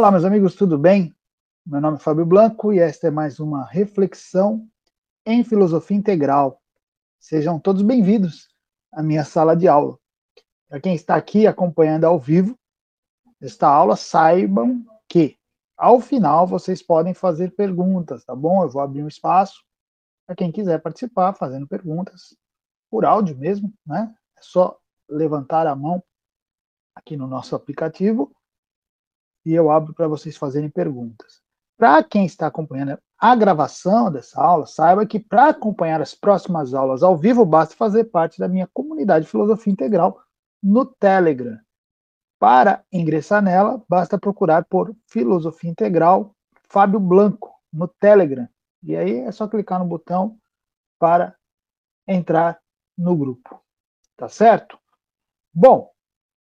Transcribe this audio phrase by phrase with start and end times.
[0.00, 1.14] Olá, meus amigos, tudo bem?
[1.66, 4.66] Meu nome é Fábio Blanco e esta é mais uma reflexão
[5.26, 6.58] em filosofia integral.
[7.18, 8.48] Sejam todos bem-vindos
[8.90, 9.98] à minha sala de aula.
[10.70, 12.58] Para quem está aqui acompanhando ao vivo
[13.42, 15.36] esta aula, saibam que
[15.76, 18.62] ao final vocês podem fazer perguntas, tá bom?
[18.62, 19.62] Eu vou abrir um espaço
[20.26, 22.34] para quem quiser participar, fazendo perguntas
[22.90, 24.10] por áudio mesmo, né?
[24.38, 26.02] É só levantar a mão
[26.94, 28.34] aqui no nosso aplicativo
[29.44, 31.40] e eu abro para vocês fazerem perguntas.
[31.76, 37.02] Para quem está acompanhando a gravação dessa aula, saiba que para acompanhar as próximas aulas
[37.02, 40.20] ao vivo, basta fazer parte da minha comunidade Filosofia Integral
[40.62, 41.58] no Telegram.
[42.38, 46.34] Para ingressar nela, basta procurar por Filosofia Integral
[46.68, 48.48] Fábio Blanco no Telegram.
[48.82, 50.38] E aí é só clicar no botão
[50.98, 51.34] para
[52.06, 52.58] entrar
[52.96, 53.60] no grupo.
[54.16, 54.78] Tá certo?
[55.52, 55.90] Bom,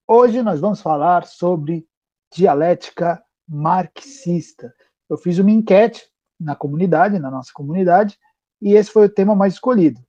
[0.07, 1.89] hoje nós vamos falar sobre
[2.35, 4.73] dialética marxista.
[5.09, 6.07] Eu fiz uma enquete
[6.39, 8.19] na comunidade, na nossa comunidade,
[8.61, 10.01] e esse foi o tema mais escolhido.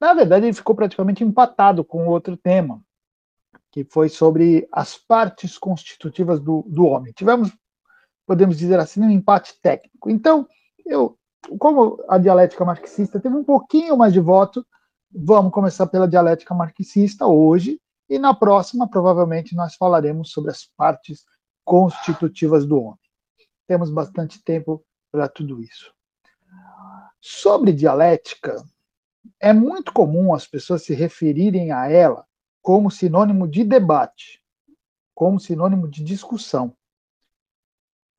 [0.00, 2.82] Na verdade, ele ficou praticamente empatado com outro tema,
[3.72, 7.12] que foi sobre as partes constitutivas do, do homem.
[7.12, 7.50] Tivemos,
[8.26, 10.10] podemos dizer assim, um empate técnico.
[10.10, 10.46] Então,
[10.84, 11.18] eu,
[11.58, 14.64] como a dialética marxista teve um pouquinho mais de voto,
[15.12, 21.24] vamos começar pela dialética marxista hoje, e na próxima, provavelmente, nós falaremos sobre as partes
[21.64, 22.98] constitutivas do homem.
[23.66, 25.92] Temos bastante tempo para tudo isso.
[27.20, 28.62] Sobre dialética,
[29.40, 32.26] é muito comum as pessoas se referirem a ela
[32.60, 34.42] como sinônimo de debate,
[35.14, 36.76] como sinônimo de discussão.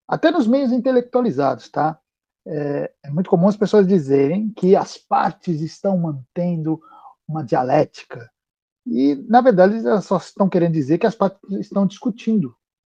[0.08, 2.00] Até nos meios intelectualizados, tá?
[2.48, 6.80] É, é, muito comum as pessoas dizerem que as partes estão mantendo
[7.28, 8.32] uma dialética.
[8.86, 12.56] E, na verdade, elas só estão querendo dizer que as partes estão discutindo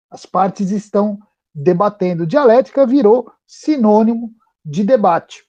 [0.09, 1.19] as partes estão
[1.53, 2.25] debatendo.
[2.25, 4.33] Dialética virou sinônimo
[4.63, 5.47] de debate.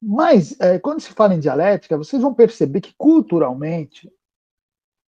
[0.00, 4.12] Mas, é, quando se fala em dialética, vocês vão perceber que culturalmente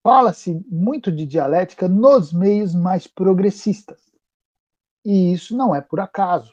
[0.03, 4.01] fala-se muito de dialética nos meios mais progressistas.
[5.05, 6.53] E isso não é por acaso.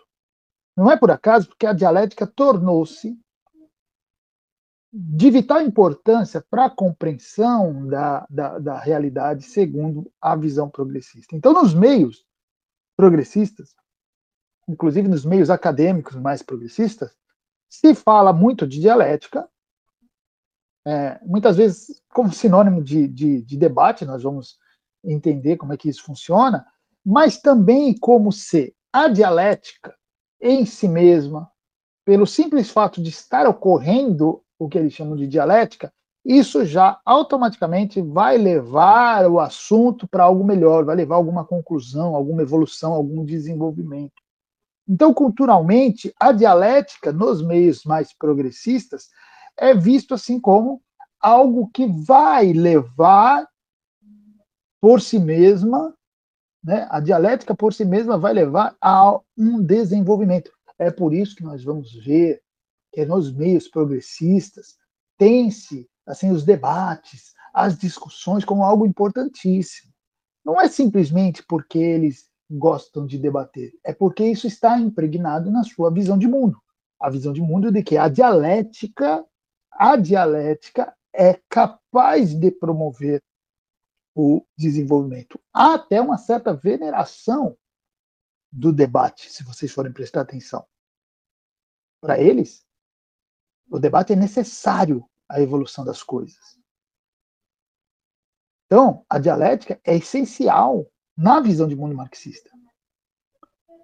[0.76, 3.18] Não é por acaso porque a dialética tornou-se
[4.98, 11.36] de vital importância para a compreensão da, da, da, realidade segundo a visão progressista.
[11.36, 12.26] Então, nos meios
[12.96, 13.76] progressistas,
[14.70, 17.14] inclusive nos meios acadêmicos mais progressistas,
[17.68, 19.50] se fala muito de dialética,
[20.88, 24.58] é, muitas vezes como sinônimo de, de, de debate, nós vamos
[25.04, 26.66] entender como é que isso funciona,
[27.06, 29.94] mas também como se a dialética
[30.40, 31.52] em si mesma,
[32.06, 35.92] pelo simples fato de estar ocorrendo o que eles chamam de dialética,
[36.26, 42.42] isso já automaticamente vai levar o assunto para algo melhor, vai levar alguma conclusão, alguma
[42.42, 44.14] evolução, algum desenvolvimento.
[44.88, 49.10] Então, culturalmente, a dialética nos meios mais progressistas
[49.58, 50.82] é visto assim como
[51.20, 53.48] algo que vai levar
[54.82, 55.96] por si mesma,
[56.64, 56.88] né?
[56.90, 60.52] A dialética por si mesma vai levar a um desenvolvimento.
[60.78, 62.42] É por isso que nós vamos ver
[62.96, 64.78] que é nos meios progressistas,
[65.18, 69.92] tem-se assim os debates, as discussões como algo importantíssimo.
[70.46, 75.92] Não é simplesmente porque eles gostam de debater, é porque isso está impregnado na sua
[75.92, 76.58] visão de mundo.
[76.98, 79.26] A visão de mundo de que a dialética,
[79.72, 83.22] a dialética é capaz de promover
[84.16, 85.38] o desenvolvimento.
[85.54, 87.58] Há até uma certa veneração
[88.50, 90.66] do debate, se vocês forem prestar atenção.
[92.00, 92.66] Para eles,
[93.70, 96.60] o debate é necessário à evolução das coisas.
[98.66, 100.86] Então, a dialética é essencial
[101.16, 102.50] na visão de mundo marxista.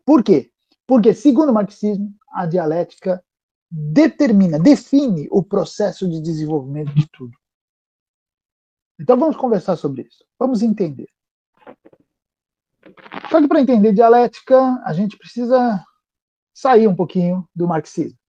[0.06, 0.52] Por quê?
[0.88, 3.24] Porque, segundo o marxismo, a dialética
[3.70, 7.38] determina, define o processo de desenvolvimento de tudo.
[9.00, 10.24] Então, vamos conversar sobre isso.
[10.38, 11.08] Vamos entender.
[13.30, 15.84] Só que para entender dialética, a gente precisa
[16.54, 18.21] sair um pouquinho do marxismo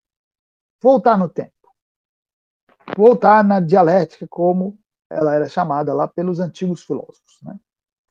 [0.83, 1.53] voltar no tempo.
[2.97, 4.77] Voltar na dialética, como
[5.09, 7.39] ela era chamada lá pelos antigos filósofos.
[7.41, 7.57] Né?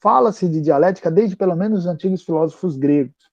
[0.01, 3.31] Fala-se de dialética desde pelo menos os antigos filósofos gregos.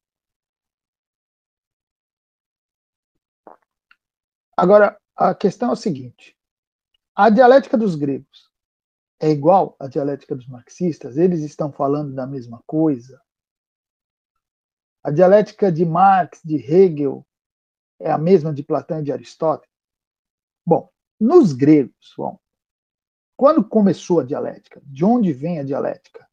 [4.57, 6.37] Agora, a questão é a seguinte:
[7.15, 8.51] a dialética dos gregos
[9.21, 11.15] é igual à dialética dos marxistas?
[11.15, 13.21] Eles estão falando da mesma coisa?
[15.01, 17.25] A dialética de Marx, de Hegel,
[17.99, 19.73] é a mesma de Platão e de Aristóteles?
[20.65, 22.39] Bom, nos gregos, bom,
[23.35, 24.81] quando começou a dialética?
[24.85, 26.27] De onde vem a dialética?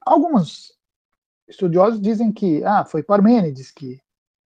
[0.00, 0.76] Algumas
[1.48, 4.00] estudiosos dizem que ah, foi Parmênides que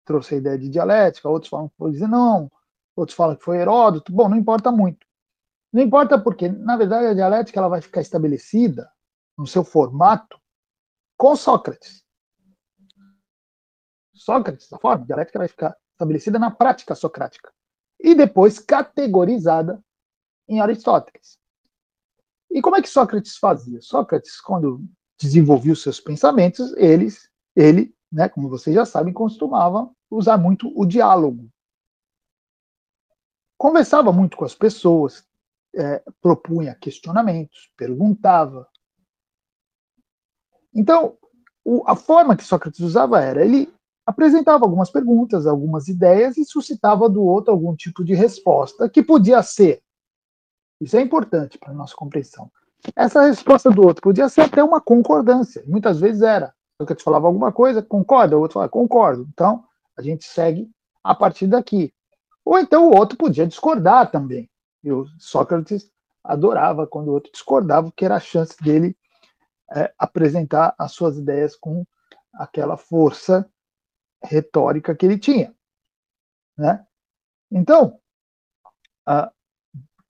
[0.05, 2.51] trouxe a ideia de dialética, outros falam que foi Zenão,
[2.95, 4.13] outros falam que foi Heródoto.
[4.13, 5.07] Bom, não importa muito.
[5.73, 8.91] Não importa porque, na verdade, a dialética ela vai ficar estabelecida
[9.37, 10.41] no seu formato
[11.17, 12.04] com Sócrates.
[14.15, 17.53] Sócrates, a forma dialética vai ficar estabelecida na prática socrática
[18.01, 19.83] e depois categorizada
[20.49, 21.39] em Aristóteles.
[22.51, 23.81] E como é que Sócrates fazia?
[23.81, 24.85] Sócrates, quando
[25.19, 30.87] desenvolvia os seus pensamentos, eles, ele, né, como vocês já sabem, costumava usar muito o
[30.87, 31.51] diálogo.
[33.59, 35.27] Conversava muito com as pessoas,
[35.75, 38.69] é, propunha questionamentos, perguntava.
[40.73, 41.19] Então,
[41.65, 43.74] o, a forma que Sócrates usava era ele
[44.07, 49.43] apresentava algumas perguntas, algumas ideias e suscitava do outro algum tipo de resposta que podia
[49.43, 49.83] ser.
[50.81, 52.51] Isso é importante para a nossa compreensão.
[52.95, 56.53] Essa resposta do outro podia ser até uma concordância, muitas vezes era.
[56.77, 59.27] Sócrates falava alguma coisa, concorda, o outro falava, concordo.
[59.33, 59.65] Então,
[59.97, 60.69] a gente segue
[61.03, 61.95] a partir daqui.
[62.45, 64.51] Ou então o outro podia discordar também.
[64.83, 65.91] E o Sócrates
[66.23, 68.97] adorava quando o outro discordava, porque era a chance dele
[69.75, 71.87] é, apresentar as suas ideias com
[72.35, 73.49] aquela força
[74.25, 75.55] retórica que ele tinha.
[76.57, 76.85] Né?
[77.51, 78.01] Então,
[79.07, 79.33] a,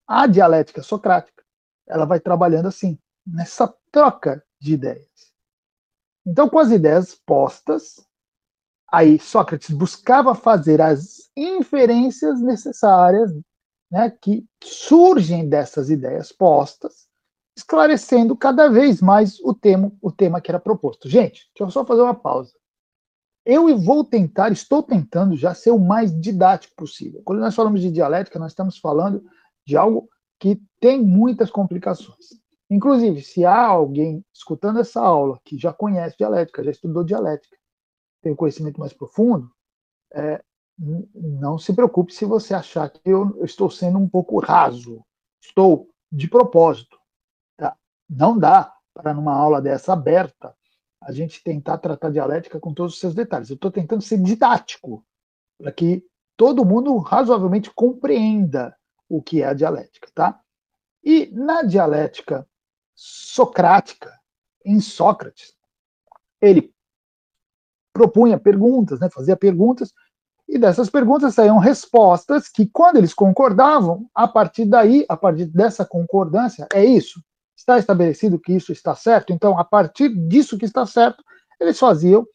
[0.06, 1.44] a dialética socrática
[1.86, 5.32] ela vai trabalhando assim, nessa troca de ideias.
[6.26, 8.06] Então, com as ideias postas,
[8.90, 13.30] aí Sócrates buscava fazer as inferências necessárias
[13.90, 17.06] né, que surgem dessas ideias postas,
[17.56, 21.08] esclarecendo cada vez mais o tema, o tema que era proposto.
[21.08, 22.52] Gente, deixa eu só fazer uma pausa.
[23.44, 27.20] Eu vou tentar, estou tentando já ser o mais didático possível.
[27.24, 29.22] Quando nós falamos de dialética, nós estamos falando
[29.66, 30.08] de algo
[30.38, 32.42] que tem muitas complicações.
[32.70, 37.56] Inclusive, se há alguém escutando essa aula que já conhece dialética, já estudou dialética,
[38.22, 39.50] tem um conhecimento mais profundo,
[40.12, 40.42] é,
[40.78, 45.04] não se preocupe se você achar que eu, estou sendo um pouco raso.
[45.40, 46.98] Estou de propósito.
[47.56, 47.76] Tá?
[48.08, 50.54] Não dá para, numa aula dessa aberta,
[51.06, 53.50] a gente tentar tratar dialética com todos os seus detalhes.
[53.50, 55.04] Eu estou tentando ser didático,
[55.58, 56.04] para que
[56.36, 58.76] todo mundo razoavelmente compreenda
[59.08, 60.08] o que é a dialética.
[60.14, 60.40] Tá?
[61.02, 62.46] E na dialética
[62.94, 64.12] socrática,
[64.64, 65.54] em Sócrates,
[66.40, 66.72] ele
[67.92, 69.92] propunha perguntas, né, fazia perguntas
[70.48, 75.84] e dessas perguntas saíam respostas que, quando eles concordavam, a partir daí, a partir dessa
[75.84, 77.22] concordância, é isso.
[77.64, 81.24] Está estabelecido que isso está certo, então, a partir disso que está certo,
[81.58, 82.26] eles faziam,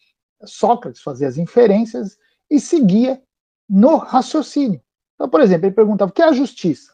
[0.43, 2.17] Sócrates fazia as inferências
[2.49, 3.21] e seguia
[3.69, 4.81] no raciocínio.
[5.13, 6.91] Então, por exemplo, ele perguntava o que é a justiça?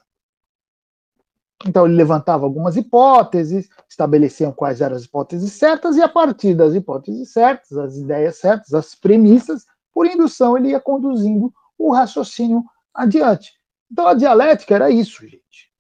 [1.66, 6.76] Então, ele levantava algumas hipóteses, estabeleciam quais eram as hipóteses certas, e a partir das
[6.76, 13.54] hipóteses certas, as ideias certas, as premissas, por indução, ele ia conduzindo o raciocínio adiante.
[13.90, 15.71] Então, a dialética era isso, gente.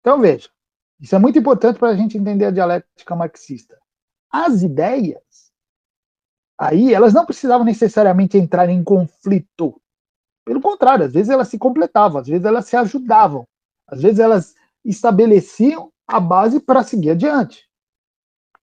[0.00, 0.48] Então, veja,
[1.02, 3.76] isso é muito importante para a gente entender a dialética marxista.
[4.30, 5.52] As ideias,
[6.56, 9.82] aí, elas não precisavam necessariamente entrar em conflito.
[10.46, 13.44] Pelo contrário, às vezes elas se completavam, às vezes elas se ajudavam,
[13.88, 14.54] às vezes elas
[14.84, 17.68] estabeleciam a base para seguir adiante.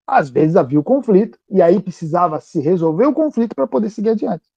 [0.07, 4.11] Às vezes havia o conflito, e aí precisava se resolver o conflito para poder seguir
[4.11, 4.47] adiante.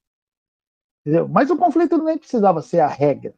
[1.00, 1.28] Entendeu?
[1.28, 3.34] Mas o conflito nem precisava ser a regra.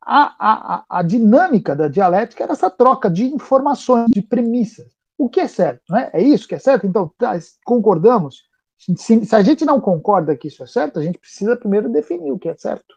[0.00, 4.86] A, a, a, dinâmica da dialética era essa troca de informações, de premissas.
[5.18, 5.82] O que é certo?
[5.90, 6.10] Né?
[6.12, 6.86] É isso que é certo?
[6.86, 8.42] Então, tá, concordamos?
[8.78, 12.30] Se, se a gente não concorda que isso é certo, a gente precisa primeiro definir
[12.30, 12.94] o que é certo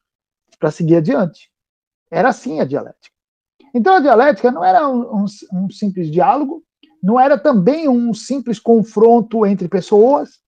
[0.60, 1.52] para seguir adiante.
[2.12, 3.16] Era assim a dialética.
[3.74, 6.64] Então, a dialética não era um, um, um simples diálogo,
[7.02, 10.40] não era também um simples confronto entre pessoas,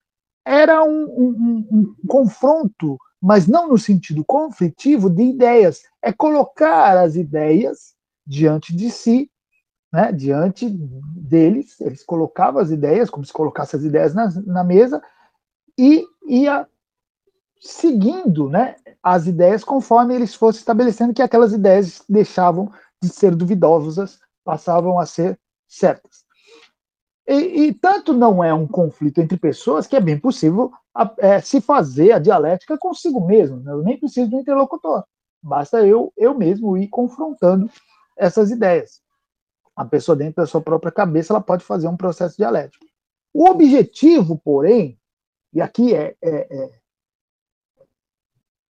[0.46, 5.84] era um, um, um, confronto, mas não no sentido conflitivo, de ideias.
[6.02, 7.94] É colocar as ideias
[8.28, 9.32] diante de si,
[9.94, 15.02] né, diante deles, eles colocavam as ideias, como se colocasse as ideias na, na mesa,
[15.78, 16.68] e ia
[17.62, 24.20] seguindo né, as ideias conforme eles fossem estabelecendo que aquelas ideias deixavam de ser duvidosas,
[24.44, 26.26] passavam a ser certas.
[27.26, 30.74] E, e, tanto não é um conflito entre pessoas que é bem possível
[31.18, 33.60] é, se fazer a dialética consigo mesmo.
[33.60, 33.72] Né?
[33.72, 35.04] Eu nem preciso do interlocutor.
[35.42, 37.70] Basta eu, eu mesmo ir confrontando
[38.18, 39.02] essas ideias.
[39.76, 42.86] A pessoa dentro da sua própria cabeça ela pode fazer um processo dialético.
[43.34, 45.00] O objetivo, porém,
[45.52, 46.84] e aqui é, é, é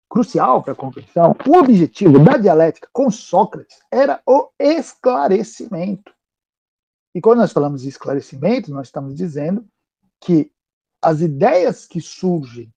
[0.08, 6.12] crucial para a compreensão, o objetivo da dialética com Sócrates era o esclarecimento.
[7.14, 9.66] E quando nós falamos de esclarecimento, nós estamos dizendo
[10.20, 10.52] que
[11.02, 12.72] as ideias que surgem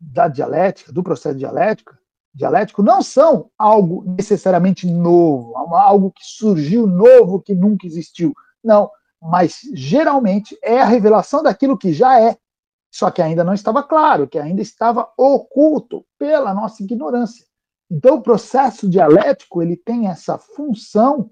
[0.00, 1.94] da dialética, do processo dialético,
[2.34, 8.34] dialético, não são algo necessariamente novo, algo que surgiu novo que nunca existiu.
[8.62, 8.90] Não,
[9.20, 12.36] mas geralmente é a revelação daquilo que já é,
[12.92, 17.44] só que ainda não estava claro, que ainda estava oculto pela nossa ignorância.
[17.90, 21.30] Então, o processo dialético ele tem essa função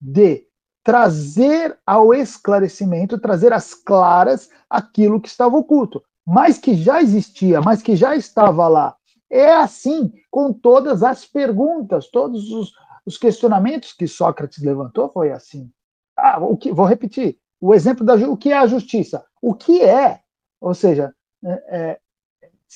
[0.00, 0.45] de
[0.86, 7.82] trazer ao esclarecimento, trazer às claras aquilo que estava oculto, mas que já existia, mas
[7.82, 8.96] que já estava lá.
[9.28, 12.72] É assim com todas as perguntas, todos os,
[13.04, 15.68] os questionamentos que Sócrates levantou foi assim.
[16.16, 17.36] Ah, o que, vou repetir.
[17.60, 19.24] O exemplo da o que é a justiça?
[19.42, 20.20] O que é?
[20.60, 21.12] Ou seja,
[21.44, 22.00] é, é,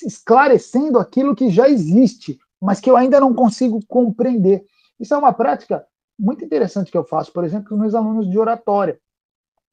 [0.04, 4.64] esclarecendo aquilo que já existe, mas que eu ainda não consigo compreender.
[4.98, 5.86] Isso é uma prática
[6.20, 9.00] muito interessante que eu faço, por exemplo, com meus alunos de oratória.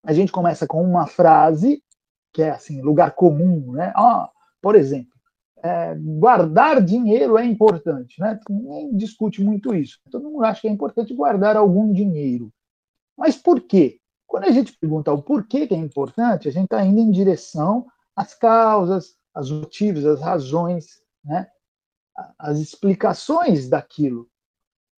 [0.03, 1.83] A gente começa com uma frase,
[2.31, 3.91] que é assim, lugar comum, né?
[3.95, 4.29] Ah,
[4.61, 5.11] por exemplo,
[5.61, 8.39] é, guardar dinheiro é importante, né?
[8.49, 9.99] Ninguém discute muito isso.
[10.09, 12.51] Todo mundo acha que é importante guardar algum dinheiro.
[13.17, 13.99] Mas por quê?
[14.25, 17.87] Quando a gente pergunta o porquê que é importante, a gente está indo em direção
[18.15, 21.47] às causas, aos motivos, às razões, né?
[22.37, 24.29] as explicações daquilo.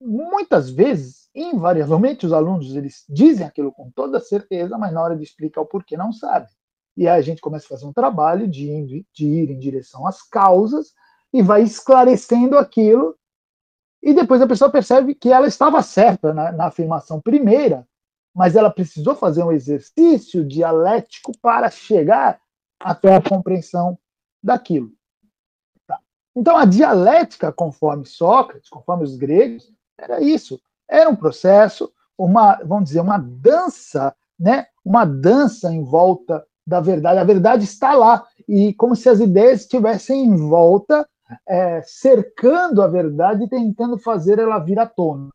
[0.00, 5.22] Muitas vezes, invariavelmente, os alunos eles dizem aquilo com toda certeza, mas na hora de
[5.22, 6.48] explicar o porquê não sabem.
[6.96, 10.22] E aí a gente começa a fazer um trabalho de, de ir em direção às
[10.22, 10.94] causas
[11.32, 13.16] e vai esclarecendo aquilo,
[14.02, 17.86] e depois a pessoa percebe que ela estava certa na, na afirmação primeira,
[18.34, 22.40] mas ela precisou fazer um exercício dialético para chegar
[22.78, 23.98] até a compreensão
[24.42, 24.90] daquilo.
[25.86, 26.00] Tá.
[26.34, 30.60] Então, a dialética, conforme Sócrates, conforme os gregos, era isso.
[30.88, 34.66] Era um processo, uma, vamos dizer, uma dança, né?
[34.84, 37.18] Uma dança em volta da verdade.
[37.18, 41.08] A verdade está lá e como se as ideias estivessem em volta,
[41.46, 45.30] é, cercando a verdade e tentando fazer ela vir à tona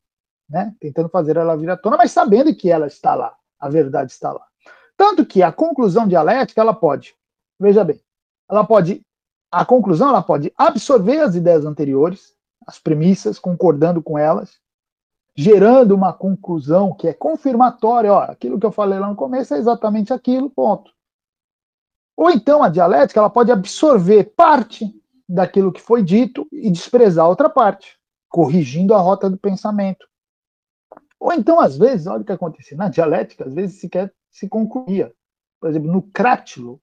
[0.49, 0.73] né?
[0.79, 4.31] tentando fazer ela vir à tona, mas sabendo que ela está lá, a verdade está
[4.31, 4.45] lá.
[4.97, 7.15] Tanto que a conclusão dialética, ela pode,
[7.59, 7.99] veja bem,
[8.49, 9.01] ela pode,
[9.51, 12.34] a conclusão, ela pode absorver as ideias anteriores,
[12.65, 14.59] as premissas, concordando com elas,
[15.35, 19.57] gerando uma conclusão que é confirmatória, ó, aquilo que eu falei lá no começo é
[19.57, 20.91] exatamente aquilo, ponto.
[22.15, 24.93] Ou então a dialética, ela pode absorver parte
[25.27, 27.97] daquilo que foi dito e desprezar outra parte,
[28.29, 30.07] corrigindo a rota do pensamento.
[31.19, 35.11] Ou então, às vezes, olha o que acontecia, na dialética, às vezes sequer se concluía.
[35.59, 36.79] Por exemplo, no crátilo,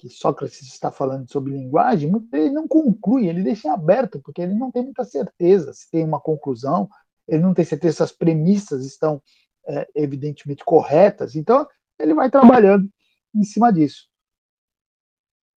[0.00, 4.70] que Sócrates está falando sobre linguagem, ele não conclui, ele deixa aberto, porque ele não
[4.70, 6.88] tem muita certeza se tem uma conclusão,
[7.28, 9.22] ele não tem certeza se as premissas estão
[9.66, 12.88] é, evidentemente corretas, então ele vai trabalhando
[13.34, 14.08] em cima disso.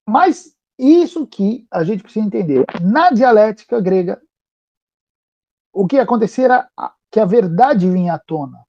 [0.06, 2.66] Mas isso que a gente precisa entender.
[2.82, 4.22] Na dialética grega,
[5.72, 6.70] o que acontecia era
[7.10, 8.62] que a verdade vinha à tona.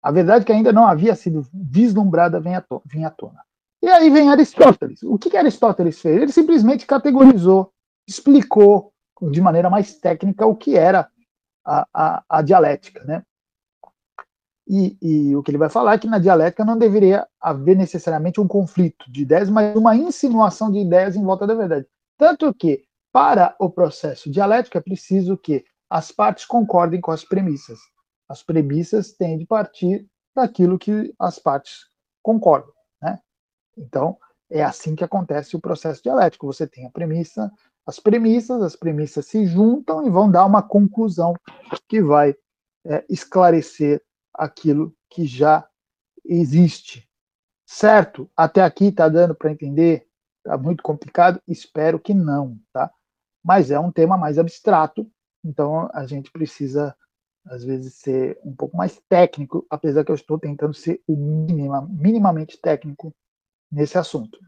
[0.00, 3.47] A verdade que ainda não havia sido vislumbrada vinha à tona.
[3.82, 5.02] E aí vem Aristóteles.
[5.02, 6.20] O que, que Aristóteles fez?
[6.20, 7.72] Ele simplesmente categorizou,
[8.06, 8.92] explicou
[9.30, 11.08] de maneira mais técnica o que era
[11.64, 13.04] a, a, a dialética.
[13.04, 13.22] Né?
[14.66, 18.40] E, e, o que ele vai falar é que na dialética não deveria haver necessariamente
[18.40, 21.86] um conflito de ideias, mas uma insinuação de ideias em volta da verdade.
[22.18, 27.78] Tanto que, para o processo dialético, é preciso que as partes concordem com as premissas.
[28.28, 30.06] As premissas têm de partir
[30.36, 31.86] daquilo que as partes
[32.22, 32.70] concordam.
[33.78, 34.18] Então,
[34.50, 36.46] é assim que acontece o processo dialético.
[36.46, 37.50] Você tem a premissa,
[37.86, 41.34] as premissas, as premissas se juntam e vão dar uma conclusão
[41.88, 42.34] que vai
[42.84, 44.02] é, esclarecer
[44.34, 45.66] aquilo que já
[46.24, 47.08] existe.
[47.66, 48.30] Certo?
[48.36, 50.06] Até aqui está dando para entender?
[50.44, 51.40] Está muito complicado?
[51.46, 52.90] Espero que não, tá?
[53.44, 55.10] Mas é um tema mais abstrato
[55.44, 56.94] então a gente precisa,
[57.46, 61.86] às vezes, ser um pouco mais técnico, apesar que eu estou tentando ser o minima,
[61.90, 63.14] minimamente técnico
[63.70, 64.38] nesse assunto.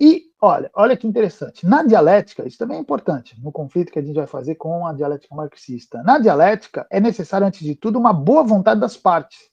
[0.00, 1.66] E olha, olha que interessante.
[1.66, 4.92] Na dialética, isso também é importante, no conflito que a gente vai fazer com a
[4.92, 6.02] dialética marxista.
[6.04, 9.50] Na dialética, é necessário, antes de tudo, uma boa vontade das partes.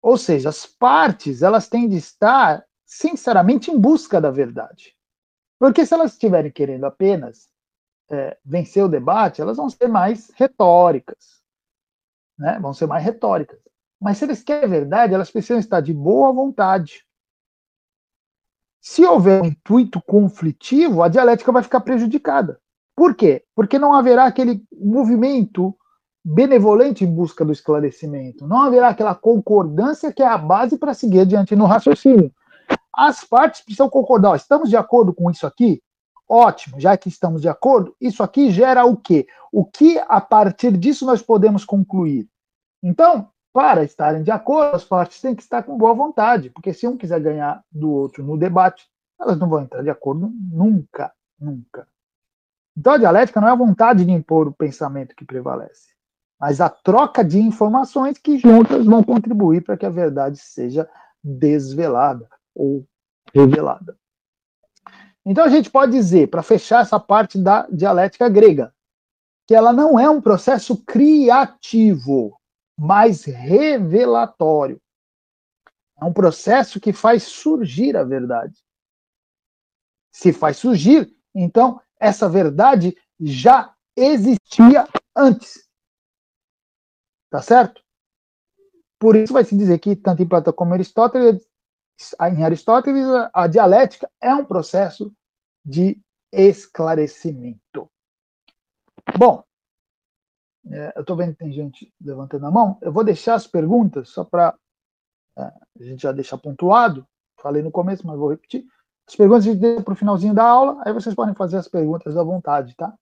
[0.00, 4.96] Ou seja, as partes elas têm de estar sinceramente em busca da verdade.
[5.58, 7.48] Porque se elas estiverem querendo apenas
[8.10, 11.42] é, vencer o debate, elas vão ser mais retóricas.
[12.38, 12.58] Né?
[12.60, 13.60] Vão ser mais retóricas.
[14.02, 17.04] Mas se eles querem verdade, elas precisam estar de boa vontade.
[18.80, 22.58] Se houver um intuito conflitivo, a dialética vai ficar prejudicada.
[22.96, 23.44] Por quê?
[23.54, 25.72] Porque não haverá aquele movimento
[26.24, 28.44] benevolente em busca do esclarecimento.
[28.44, 32.32] Não haverá aquela concordância que é a base para seguir adiante no raciocínio.
[32.92, 34.34] As partes precisam concordar.
[34.34, 35.80] estamos de acordo com isso aqui?
[36.28, 39.28] Ótimo, já que estamos de acordo, isso aqui gera o quê?
[39.52, 42.28] O que a partir disso nós podemos concluir?
[42.82, 46.86] Então, para estarem de acordo, as partes têm que estar com boa vontade, porque se
[46.86, 48.88] um quiser ganhar do outro no debate,
[49.20, 51.86] elas não vão entrar de acordo nunca, nunca.
[52.76, 55.92] Então a dialética não é a vontade de impor o pensamento que prevalece,
[56.40, 60.88] mas a troca de informações que juntas vão contribuir para que a verdade seja
[61.22, 62.86] desvelada ou
[63.34, 63.96] revelada.
[65.24, 68.74] Então a gente pode dizer, para fechar essa parte da dialética grega,
[69.46, 72.36] que ela não é um processo criativo,
[72.84, 74.82] mas revelatório.
[76.00, 78.58] É um processo que faz surgir a verdade.
[80.12, 85.64] Se faz surgir, então essa verdade já existia antes.
[87.30, 87.80] Tá certo?
[88.98, 91.48] Por isso vai se dizer que tanto em Platão como Aristóteles
[92.36, 95.14] em Aristóteles, a dialética é um processo
[95.64, 97.88] de esclarecimento.
[99.16, 99.44] Bom,
[100.70, 102.78] é, eu estou vendo que tem gente levantando a mão.
[102.80, 104.56] Eu vou deixar as perguntas só para
[105.36, 107.06] é, a gente já deixar pontuado.
[107.40, 108.64] Falei no começo, mas vou repetir.
[109.08, 111.66] As perguntas a gente deixa para o finalzinho da aula, aí vocês podem fazer as
[111.66, 112.94] perguntas à vontade, tá?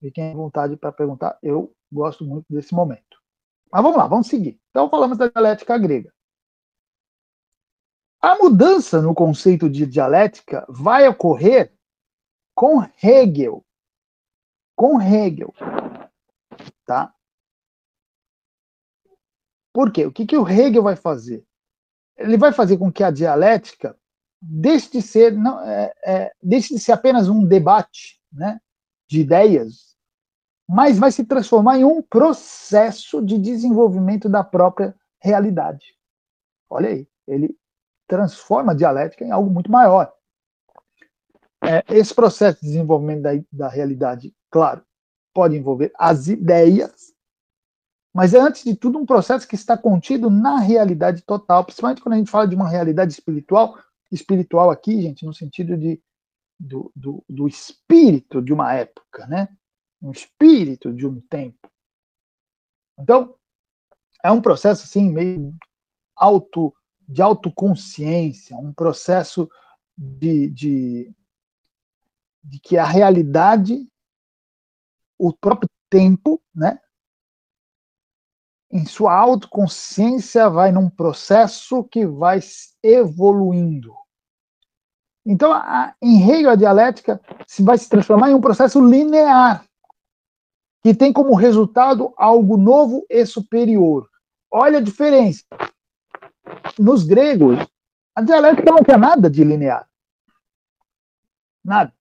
[0.00, 1.36] Fiquem à vontade para perguntar.
[1.42, 3.18] Eu gosto muito desse momento.
[3.70, 4.60] Mas vamos lá, vamos seguir.
[4.70, 6.12] Então falamos da dialética grega.
[8.20, 11.72] A mudança no conceito de dialética vai ocorrer
[12.54, 13.64] com Hegel.
[14.76, 15.52] Com Hegel.
[16.88, 17.14] Tá?
[19.74, 20.06] Por quê?
[20.06, 21.44] O que, que o Hegel vai fazer?
[22.16, 23.94] Ele vai fazer com que a dialética
[24.40, 28.58] deixe de ser, não, é, é, deixe de ser apenas um debate né,
[29.06, 29.98] de ideias,
[30.66, 35.94] mas vai se transformar em um processo de desenvolvimento da própria realidade.
[36.70, 37.54] Olha aí, ele
[38.06, 40.10] transforma a dialética em algo muito maior.
[41.62, 44.82] É, esse processo de desenvolvimento da, da realidade, claro,
[45.34, 47.12] pode envolver as ideias,
[48.14, 52.14] mas é, antes de tudo, um processo que está contido na realidade total, principalmente quando
[52.14, 53.78] a gente fala de uma realidade espiritual,
[54.10, 56.02] espiritual aqui, gente, no sentido de,
[56.58, 59.48] do, do, do espírito de uma época, né?
[60.02, 61.70] Um espírito de um tempo.
[62.98, 63.34] Então,
[64.24, 65.54] é um processo, assim, meio
[66.16, 66.74] auto
[67.08, 69.48] de autoconsciência, um processo
[69.96, 71.14] de, de,
[72.42, 73.88] de que a realidade,
[75.18, 76.78] o próprio tempo, né,
[78.70, 82.38] em sua autoconsciência vai num processo que vai
[82.82, 83.94] evoluindo.
[85.24, 89.64] Então, a, em Hegel, a dialética se vai se transformar em um processo linear,
[90.82, 94.08] que tem como resultado algo novo e superior.
[94.50, 95.44] Olha a diferença
[96.78, 97.58] nos gregos,
[98.14, 99.88] a dialética não tinha nada de linear.
[101.64, 101.92] Nada.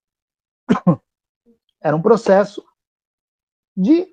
[1.81, 2.63] Era um processo
[3.77, 4.07] de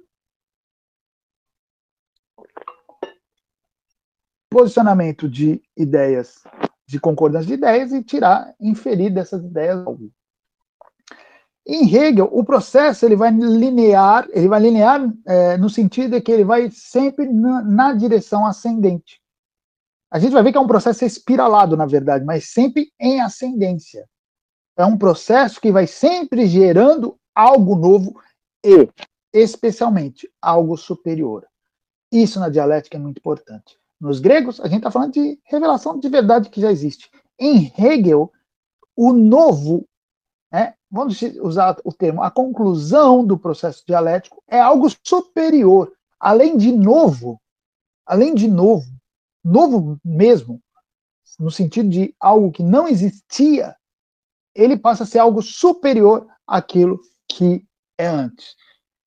[4.50, 6.44] posicionamento de ideias,
[6.87, 10.12] de concordância de ideias e tirar, inferir dessas ideias algo.
[11.66, 16.31] Em Hegel, o processo ele vai linear, ele vai linear é, no sentido de que
[16.31, 19.24] ele vai sempre na, na direção ascendente
[20.14, 24.09] a gente vai ver que é um processo espiralado, na verdade, mas sempre em ascendência.
[24.77, 28.14] É um processo que vai sempre gerando algo novo
[28.64, 28.88] e,
[29.35, 31.44] especialmente, algo superior.
[32.12, 33.77] Isso na dialética é muito importante.
[34.01, 37.11] Nos gregos, a gente está falando de revelação de verdade que já existe.
[37.38, 38.33] Em Hegel,
[38.97, 39.88] o novo,
[40.53, 45.92] né, vamos usar o termo, a conclusão do processo dialético é algo superior.
[46.20, 47.40] Além de novo,
[48.07, 48.87] além de novo,
[49.42, 50.62] novo mesmo,
[51.40, 53.75] no sentido de algo que não existia,
[54.55, 57.66] ele passa a ser algo superior àquilo que
[57.99, 58.55] é antes.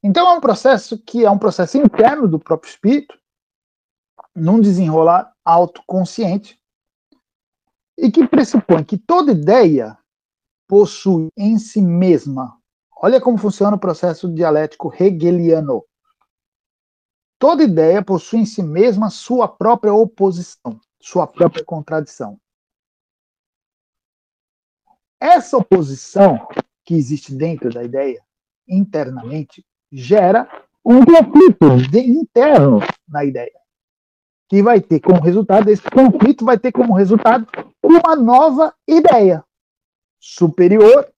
[0.07, 3.19] Então é um processo que é um processo interno do próprio espírito,
[4.33, 6.57] num desenrolar autoconsciente,
[7.97, 9.97] e que pressupõe que toda ideia
[10.65, 12.57] possui em si mesma.
[13.01, 15.83] Olha como funciona o processo dialético hegeliano.
[17.37, 22.39] Toda ideia possui em si mesma sua própria oposição, sua própria contradição.
[25.19, 26.47] Essa oposição
[26.85, 28.23] que existe dentro da ideia,
[28.69, 30.47] internamente, gera
[30.83, 31.65] um conflito
[31.97, 33.59] interno na ideia,
[34.49, 37.45] que vai ter como resultado, esse conflito vai ter como resultado
[37.83, 39.43] uma nova ideia,
[40.19, 41.11] superior,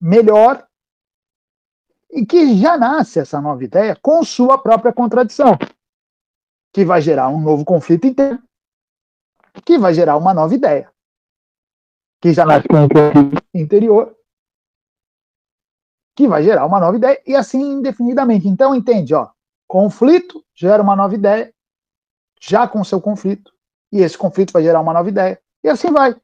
[0.00, 0.66] melhor
[2.10, 5.56] e que já nasce essa nova ideia com sua própria contradição,
[6.72, 8.42] que vai gerar um novo conflito interno,
[9.64, 10.92] que vai gerar uma nova ideia,
[12.20, 14.16] que já nasce com um conflito interior,
[16.14, 18.48] que vai gerar uma nova ideia, e assim indefinidamente.
[18.48, 19.28] Então, entende, ó,
[19.66, 21.52] conflito gera uma nova ideia,
[22.40, 23.52] já com seu conflito,
[23.90, 26.14] e esse conflito vai gerar uma nova ideia, e assim vai.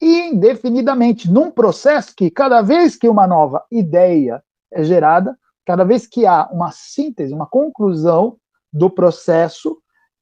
[0.00, 4.42] Indefinidamente, num processo que cada vez que uma nova ideia
[4.72, 8.36] é gerada, cada vez que há uma síntese, uma conclusão
[8.72, 9.78] do processo,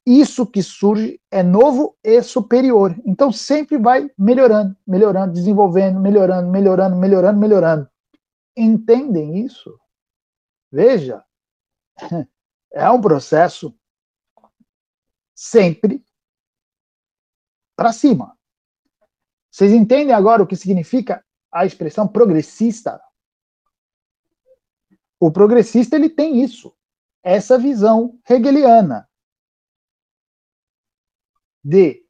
[0.06, 2.94] isso que surge é novo e superior.
[3.04, 7.88] Então sempre vai melhorando, melhorando, desenvolvendo, melhorando, melhorando, melhorando, melhorando.
[8.56, 9.78] Entendem isso?
[10.70, 11.24] Veja,
[12.72, 13.78] é um processo
[15.34, 16.04] sempre
[17.76, 18.38] para cima.
[19.50, 23.02] Vocês entendem agora o que significa a expressão progressista?
[25.20, 26.76] O progressista ele tem isso,
[27.22, 29.08] essa visão hegeliana
[31.62, 32.04] de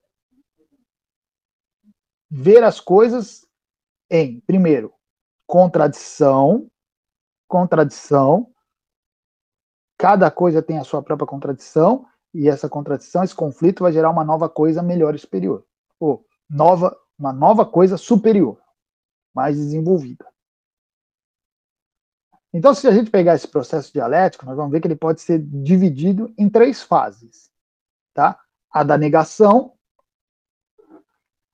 [2.31, 3.47] ver as coisas
[4.11, 4.95] em, primeiro,
[5.53, 6.67] contradição,
[7.47, 8.51] contradição,
[9.99, 14.25] cada coisa tem a sua própria contradição, e essa contradição, esse conflito vai gerar uma
[14.25, 15.67] nova coisa melhor e superior,
[16.01, 18.59] ou nova, uma nova coisa superior,
[19.35, 20.27] mais desenvolvida.
[22.51, 25.39] Então, se a gente pegar esse processo dialético, nós vamos ver que ele pode ser
[25.39, 27.51] dividido em três fases,
[28.15, 28.41] tá?
[28.71, 29.75] A da negação,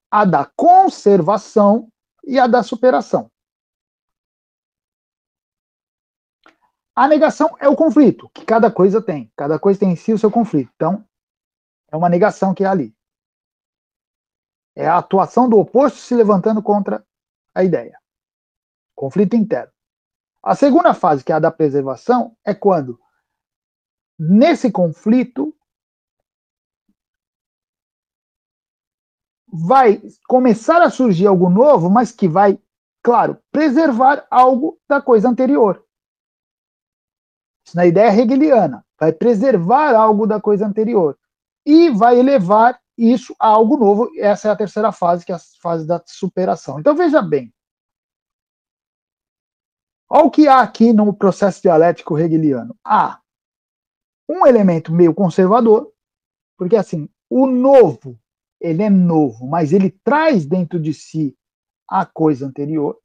[0.09, 1.91] a da conservação
[2.25, 3.29] e a da superação.
[6.99, 9.31] A negação é o conflito que cada coisa tem.
[9.37, 10.69] Cada coisa tem em si o seu conflito.
[10.75, 11.07] Então,
[11.93, 12.93] é uma negação que é ali.
[14.75, 17.07] É a atuação do oposto se levantando contra
[17.55, 17.97] a ideia.
[18.97, 19.71] Conflito interno.
[20.43, 23.01] A segunda fase, que é a da preservação, é quando,
[24.19, 25.57] nesse conflito,
[29.47, 32.61] vai começar a surgir algo novo, mas que vai,
[33.05, 35.87] claro, preservar algo da coisa anterior.
[37.69, 38.85] Isso na ideia hegeliana.
[38.99, 41.19] Vai preservar algo da coisa anterior.
[41.67, 44.11] E vai elevar isso a algo novo.
[44.17, 46.81] Essa é a terceira fase, que é a fase da superação.
[46.81, 47.53] Então veja bem.
[50.09, 52.75] Olha o que há aqui no processo dialético hegeliano.
[52.83, 53.21] Há
[54.27, 55.93] um elemento meio conservador,
[56.57, 58.19] porque assim, o novo,
[58.59, 61.37] ele é novo, mas ele traz dentro de si
[61.87, 62.99] a coisa anterior,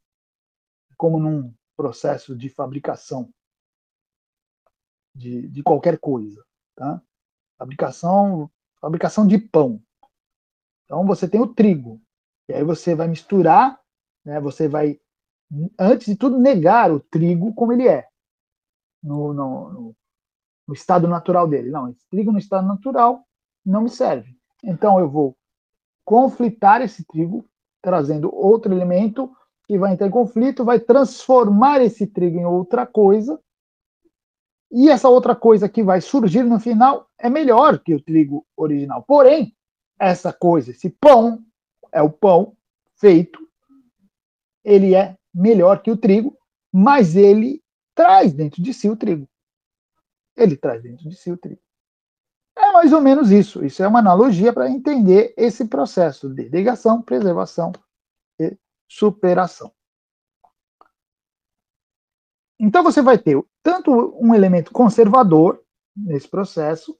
[0.98, 3.30] como num processo de fabricação
[5.14, 6.44] de, de qualquer coisa,
[6.76, 7.02] tá?
[7.58, 8.50] Fabricação,
[8.80, 9.82] fabricação de pão.
[10.86, 12.02] Então você tem o trigo,
[12.50, 13.80] e aí você vai misturar,
[14.26, 14.40] né?
[14.42, 15.00] Você vai
[15.80, 18.08] antes de tudo, negar o trigo como ele é,
[19.02, 19.96] no, no,
[20.68, 21.70] no estado natural dele.
[21.70, 23.24] Não, esse trigo no estado natural
[23.66, 24.36] não me serve.
[24.64, 25.38] Então eu vou
[26.06, 27.46] conflitar esse trigo,
[27.82, 29.32] trazendo outro elemento
[29.66, 33.40] que vai entrar em conflito, vai transformar esse trigo em outra coisa,
[34.76, 39.04] e essa outra coisa que vai surgir no final é melhor que o trigo original.
[39.04, 39.56] Porém,
[40.00, 41.46] essa coisa, esse pão,
[41.92, 42.58] é o pão
[42.96, 43.40] feito,
[44.64, 46.36] ele é melhor que o trigo,
[46.72, 47.62] mas ele
[47.94, 49.30] traz dentro de si o trigo.
[50.36, 51.62] Ele traz dentro de si o trigo.
[52.58, 53.64] É mais ou menos isso.
[53.64, 57.72] Isso é uma analogia para entender esse processo de negação, preservação
[58.40, 58.58] e
[58.88, 59.72] superação.
[62.60, 65.64] Então você vai ter tanto um elemento conservador
[65.96, 66.98] nesse processo,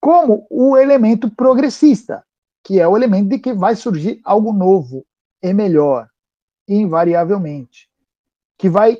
[0.00, 2.24] como o elemento progressista,
[2.64, 5.06] que é o elemento de que vai surgir algo novo
[5.42, 6.08] e melhor
[6.68, 7.88] invariavelmente,
[8.58, 8.98] que vai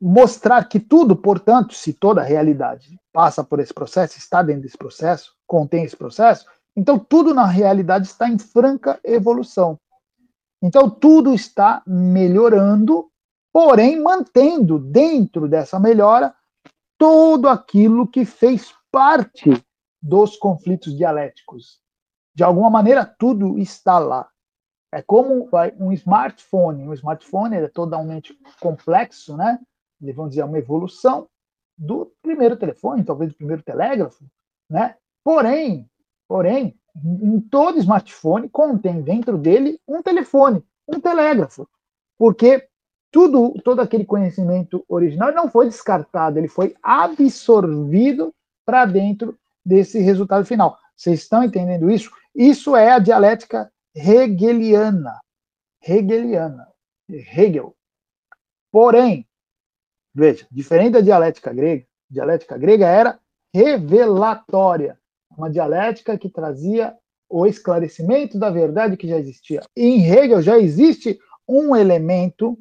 [0.00, 4.78] mostrar que tudo, portanto, se toda a realidade passa por esse processo, está dentro desse
[4.78, 9.78] processo, contém esse processo, então tudo na realidade está em franca evolução.
[10.62, 13.09] Então tudo está melhorando,
[13.52, 16.34] porém mantendo dentro dessa melhora
[16.98, 19.50] todo aquilo que fez parte
[20.02, 21.80] dos conflitos dialéticos.
[22.34, 24.28] De alguma maneira, tudo está lá.
[24.92, 26.88] É como um smartphone.
[26.88, 29.58] Um smartphone é totalmente complexo, né?
[30.00, 31.28] Vamos dizer, é uma evolução
[31.76, 34.24] do primeiro telefone, talvez do primeiro telégrafo,
[34.68, 34.96] né?
[35.24, 35.88] Porém,
[36.28, 41.68] porém, em todo smartphone contém dentro dele um telefone, um telégrafo,
[42.18, 42.68] porque
[43.10, 48.32] tudo, todo aquele conhecimento original não foi descartado, ele foi absorvido
[48.64, 50.78] para dentro desse resultado final.
[50.96, 52.10] Vocês estão entendendo isso?
[52.34, 55.20] Isso é a dialética hegeliana.
[55.82, 56.68] Hegeliana.
[57.08, 57.74] Hegel.
[58.70, 59.26] Porém,
[60.14, 63.18] Veja, diferente da dialética grega, a dialética grega era
[63.54, 64.98] revelatória,
[65.36, 66.96] uma dialética que trazia
[67.28, 69.60] o esclarecimento da verdade que já existia.
[69.76, 71.18] Em Hegel já existe
[71.48, 72.58] um elemento,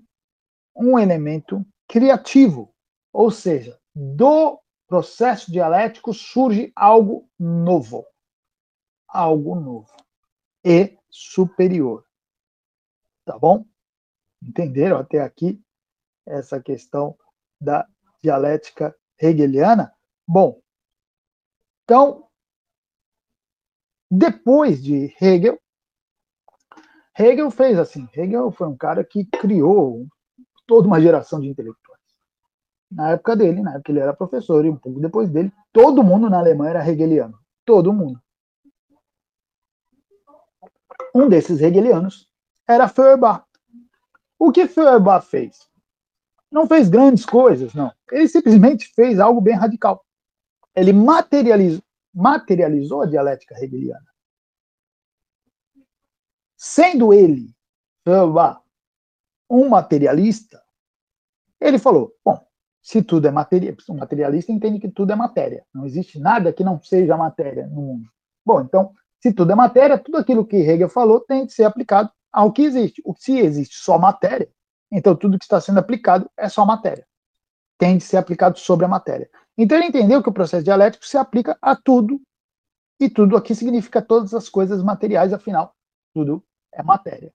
[0.80, 2.74] um elemento criativo,
[3.12, 8.06] ou seja, do processo dialético surge algo novo,
[9.08, 9.92] algo novo
[10.64, 12.06] e superior.
[13.26, 13.66] Tá bom?
[14.42, 15.62] Entenderam até aqui
[16.26, 17.18] essa questão
[17.60, 17.86] da
[18.24, 19.94] dialética hegeliana?
[20.26, 20.62] Bom,
[21.84, 22.30] então,
[24.10, 25.60] depois de Hegel,
[27.18, 30.08] Hegel fez assim, Hegel foi um cara que criou
[30.70, 32.00] toda uma geração de intelectuais.
[32.92, 36.30] Na época dele, na época ele era professor, e um pouco depois dele, todo mundo
[36.30, 37.40] na Alemanha era hegeliano.
[37.66, 38.22] Todo mundo.
[41.14, 42.30] Um desses hegelianos
[42.68, 43.44] era Feuerbach.
[44.38, 45.68] O que Feuerbach fez?
[46.52, 47.92] Não fez grandes coisas, não.
[48.12, 50.06] Ele simplesmente fez algo bem radical.
[50.76, 51.82] Ele materializou,
[52.14, 54.06] materializou a dialética hegeliana.
[56.56, 57.56] Sendo ele,
[58.04, 58.62] Feuerbach,
[59.50, 60.62] um materialista,
[61.60, 62.40] ele falou: bom,
[62.82, 65.66] se tudo é matéria, um materialista entende que tudo é matéria.
[65.74, 68.10] Não existe nada que não seja matéria no mundo.
[68.46, 72.10] Bom, então, se tudo é matéria, tudo aquilo que Hegel falou tem que ser aplicado
[72.32, 73.02] ao que existe.
[73.06, 74.50] O se existe só matéria,
[74.92, 77.06] então tudo que está sendo aplicado é só matéria.
[77.78, 79.30] Tem de ser aplicado sobre a matéria.
[79.58, 82.22] Então ele entendeu que o processo dialético se aplica a tudo,
[83.00, 85.74] e tudo aqui significa todas as coisas materiais, afinal,
[86.14, 87.34] tudo é matéria.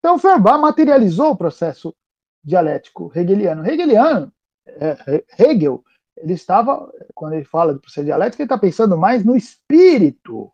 [0.00, 1.94] Então Feuerbach materializou o processo
[2.42, 3.64] dialético hegeliano.
[3.64, 4.32] Hegeliano,
[4.66, 5.84] é, Hegel,
[6.16, 10.52] ele estava, quando ele fala do processo dialético, ele está pensando mais no espírito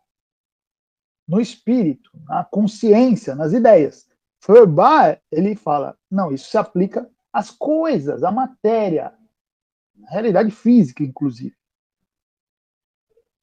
[1.27, 4.07] no espírito, na consciência, nas ideias.
[4.39, 9.13] Feuerbach, ele fala, não, isso se aplica às coisas, à matéria,
[10.05, 11.55] à realidade física, inclusive.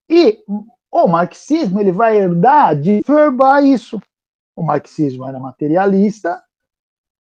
[0.08, 0.42] E
[0.90, 4.00] o marxismo, ele vai herdar de Feuerbach isso.
[4.56, 6.42] O marxismo era materialista,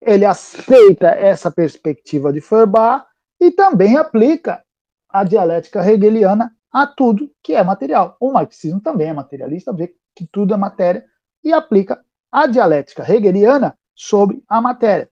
[0.00, 3.06] ele aceita essa perspectiva de Feuerbach
[3.40, 4.62] e também aplica
[5.08, 8.16] a dialética hegeliana a tudo que é material.
[8.20, 11.04] O marxismo também é materialista, vê que tudo é matéria,
[11.42, 15.08] e aplica a dialética hegeliana sobre a matéria.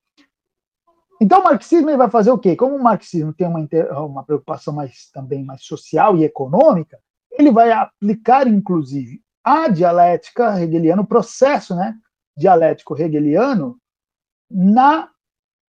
[1.21, 2.57] Então, o marxismo ele vai fazer o quê?
[2.57, 3.61] Como o marxismo tem uma,
[4.01, 6.99] uma preocupação mais, também mais social e econômica,
[7.31, 11.95] ele vai aplicar, inclusive, a dialética hegeliana, o processo né,
[12.37, 13.79] dialético hegeliano,
[14.51, 15.11] na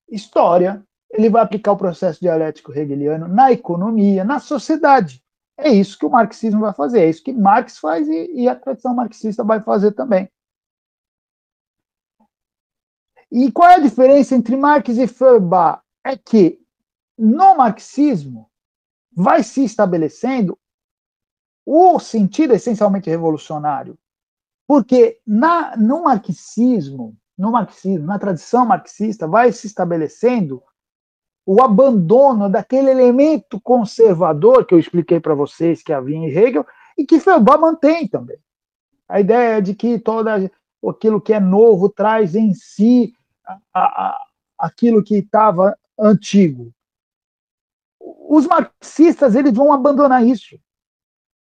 [0.09, 0.85] história.
[1.11, 5.23] Ele vai aplicar o processo dialético hegeliano na economia, na sociedade.
[5.57, 8.55] É isso que o marxismo vai fazer, é isso que Marx faz e, e a
[8.55, 10.29] tradição marxista vai fazer também.
[13.31, 15.81] E qual é a diferença entre Marx e Feuerbach?
[16.03, 16.59] É que
[17.17, 18.49] no marxismo
[19.11, 20.57] vai se estabelecendo
[21.65, 23.97] o sentido essencialmente revolucionário.
[24.67, 30.63] Porque na, no marxismo, no marxismo, na tradição marxista, vai se estabelecendo
[31.45, 36.65] o abandono daquele elemento conservador que eu expliquei para vocês que havia em Hegel
[36.97, 38.37] e que Feuerbach mantém também.
[39.07, 40.27] A ideia de que todo
[40.87, 43.13] aquilo que é novo traz em si
[43.45, 44.25] a, a,
[44.57, 46.73] aquilo que estava antigo.
[47.99, 50.59] Os marxistas eles vão abandonar isso.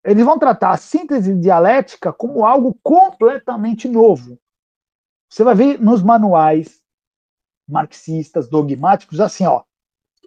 [0.04, 4.38] Eles vão tratar a síntese dialética como algo completamente novo.
[5.30, 6.82] Você vai ver nos manuais
[7.68, 9.64] marxistas dogmáticos assim, ó,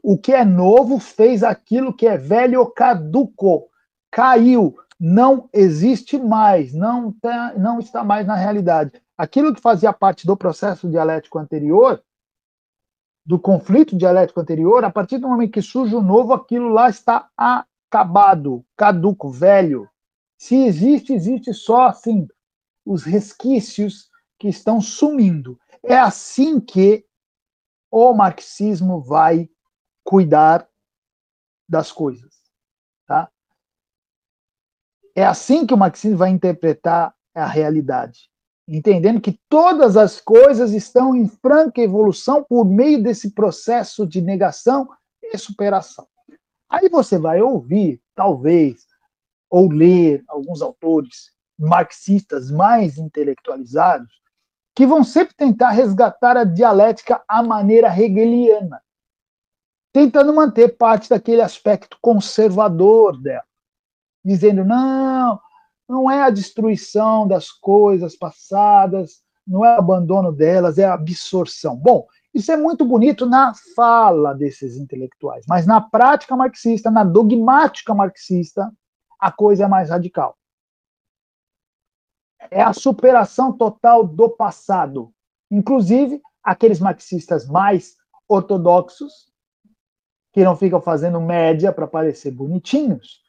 [0.02, 3.68] o que é novo fez aquilo que é velho caducou,
[4.10, 9.02] caiu, não existe mais, não, tá, não está mais na realidade.
[9.16, 12.02] Aquilo que fazia parte do processo dialético anterior,
[13.24, 17.28] do conflito dialético anterior, a partir do momento que surge o novo, aquilo lá está
[17.96, 19.88] acabado, caduco, velho.
[20.38, 22.28] Se existe, existe só assim
[22.84, 25.58] os resquícios que estão sumindo.
[25.82, 27.06] É assim que
[27.90, 29.48] o marxismo vai
[30.04, 30.68] cuidar
[31.66, 32.34] das coisas.
[33.06, 33.30] Tá?
[35.14, 38.30] É assim que o marxismo vai interpretar a realidade,
[38.68, 44.88] entendendo que todas as coisas estão em franca evolução por meio desse processo de negação
[45.22, 46.06] e superação.
[46.68, 48.86] Aí você vai ouvir, talvez,
[49.50, 54.20] ou ler alguns autores marxistas mais intelectualizados
[54.74, 58.82] que vão sempre tentar resgatar a dialética à maneira hegeliana,
[59.92, 63.44] tentando manter parte daquele aspecto conservador dela,
[64.22, 65.40] dizendo: não,
[65.88, 71.74] não é a destruição das coisas passadas, não é o abandono delas, é a absorção.
[71.74, 77.94] Bom, Isso é muito bonito na fala desses intelectuais, mas na prática marxista, na dogmática
[77.94, 78.70] marxista,
[79.18, 80.36] a coisa é mais radical.
[82.50, 85.10] É a superação total do passado.
[85.50, 87.96] Inclusive, aqueles marxistas mais
[88.28, 89.32] ortodoxos,
[90.30, 93.22] que não ficam fazendo média para parecer bonitinhos,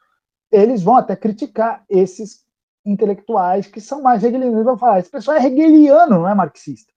[0.51, 2.45] eles vão até criticar esses
[2.85, 4.65] intelectuais que são mais hegelianos.
[4.65, 6.91] Vão falar, esse pessoal é hegeliano, não é marxista.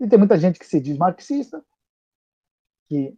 [0.00, 1.62] E tem muita gente que se diz marxista,
[2.88, 3.16] que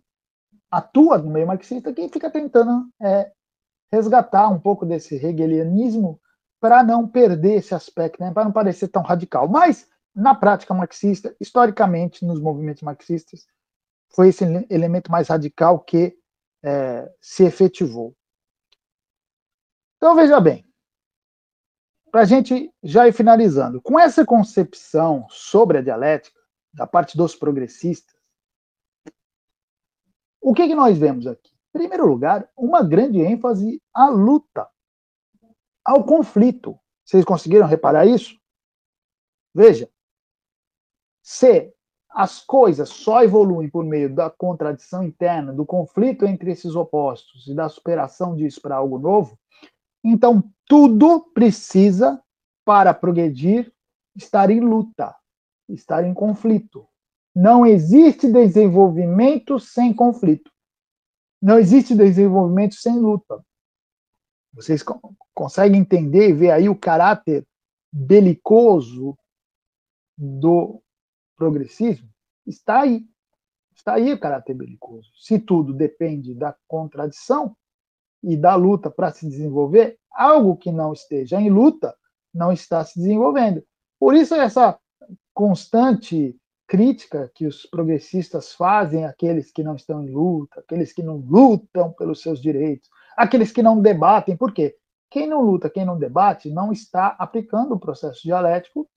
[0.71, 3.33] atua no meio marxista, que fica tentando é,
[3.93, 6.21] resgatar um pouco desse hegelianismo
[6.61, 9.49] para não perder esse aspecto, né, para não parecer tão radical.
[9.49, 13.47] Mas, na prática marxista, historicamente, nos movimentos marxistas,
[14.15, 16.17] foi esse elemento mais radical que
[16.65, 18.15] é, se efetivou.
[19.97, 20.65] Então, veja bem,
[22.11, 26.42] para a gente já ir finalizando, com essa concepção sobre a dialética,
[26.73, 28.17] da parte dos progressistas,
[30.41, 31.53] o que, que nós vemos aqui?
[31.75, 34.69] Em primeiro lugar, uma grande ênfase à luta,
[35.85, 36.79] ao conflito.
[37.05, 38.37] Vocês conseguiram reparar isso?
[39.55, 39.89] Veja,
[41.23, 41.73] se
[42.11, 47.55] as coisas só evoluem por meio da contradição interna, do conflito entre esses opostos e
[47.55, 49.39] da superação disso para algo novo,
[50.05, 52.23] então tudo precisa,
[52.65, 53.73] para progredir,
[54.15, 55.17] estar em luta
[55.75, 56.87] estar em conflito.
[57.35, 60.51] Não existe desenvolvimento sem conflito.
[61.41, 63.45] Não existe desenvolvimento sem luta.
[64.53, 64.85] Vocês
[65.35, 67.47] conseguem entender e ver aí o caráter
[67.91, 69.17] belicoso
[70.17, 70.83] do
[71.37, 72.09] progressismo?
[72.47, 73.07] Está aí.
[73.75, 75.11] Está aí o caráter belicoso.
[75.17, 77.57] Se tudo depende da contradição
[78.23, 81.97] e da luta para se desenvolver, algo que não esteja em luta
[82.33, 83.65] não está se desenvolvendo.
[83.99, 84.79] Por isso, essa
[85.35, 91.17] constante crítica que os progressistas fazem àqueles que não estão em luta, aqueles que não
[91.17, 94.37] lutam pelos seus direitos, aqueles que não debatem.
[94.37, 94.77] Por quê?
[95.11, 98.89] Quem não luta, quem não debate, não está aplicando o processo dialético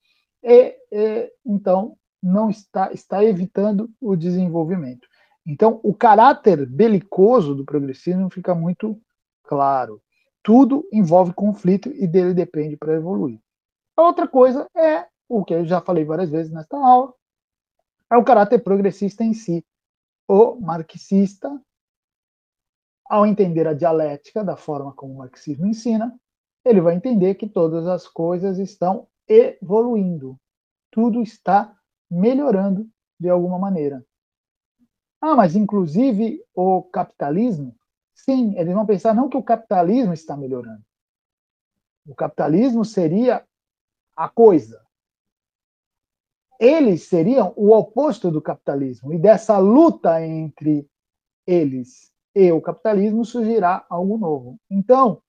[0.41, 5.07] e, e então não está, está evitando o desenvolvimento.
[5.45, 8.99] Então, o caráter belicoso do progressismo fica muito
[9.43, 10.01] claro.
[10.41, 13.39] Tudo envolve conflito e dele depende para evoluir.
[13.97, 17.13] A outra coisa é o que eu já falei várias vezes nesta aula,
[18.11, 19.65] é o caráter progressista em si.
[20.27, 21.61] O marxista,
[23.05, 26.17] ao entender a dialética da forma como o marxismo ensina,
[26.63, 30.39] ele vai entender que todas as coisas estão evoluindo.
[30.91, 31.75] Tudo está
[32.09, 34.05] melhorando de alguma maneira.
[35.21, 37.75] Ah, mas inclusive o capitalismo?
[38.13, 40.83] Sim, eles vão pensar não que o capitalismo está melhorando.
[42.07, 43.45] O capitalismo seria
[44.15, 44.84] a coisa,
[46.59, 49.13] eles seriam o oposto do capitalismo.
[49.13, 50.87] E dessa luta entre
[51.45, 54.59] eles e o capitalismo surgirá algo novo.
[54.69, 55.21] Então,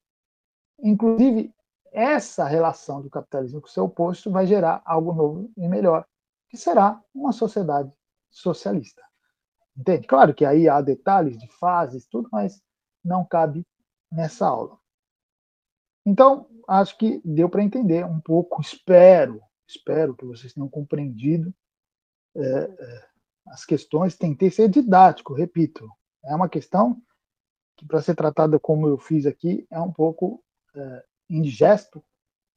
[0.83, 1.55] inclusive,
[1.93, 6.05] essa relação do capitalismo com o seu oposto vai gerar algo novo e melhor,
[6.51, 7.97] que será uma sociedade
[8.29, 9.03] socialista.
[9.77, 10.07] Entende?
[10.07, 12.61] Claro que aí há detalhes de fases, tudo, mas
[13.05, 13.65] não cabe
[14.11, 14.79] nessa aula.
[16.05, 21.55] Então, acho que deu para entender um pouco, espero, espero que vocês tenham compreendido
[22.35, 23.09] é, é,
[23.49, 24.17] as questões.
[24.17, 25.89] Tentei ser didático, repito.
[26.25, 27.01] É uma questão
[27.77, 30.43] que, para ser tratada como eu fiz aqui, é um pouco
[30.75, 32.05] é, indigesto,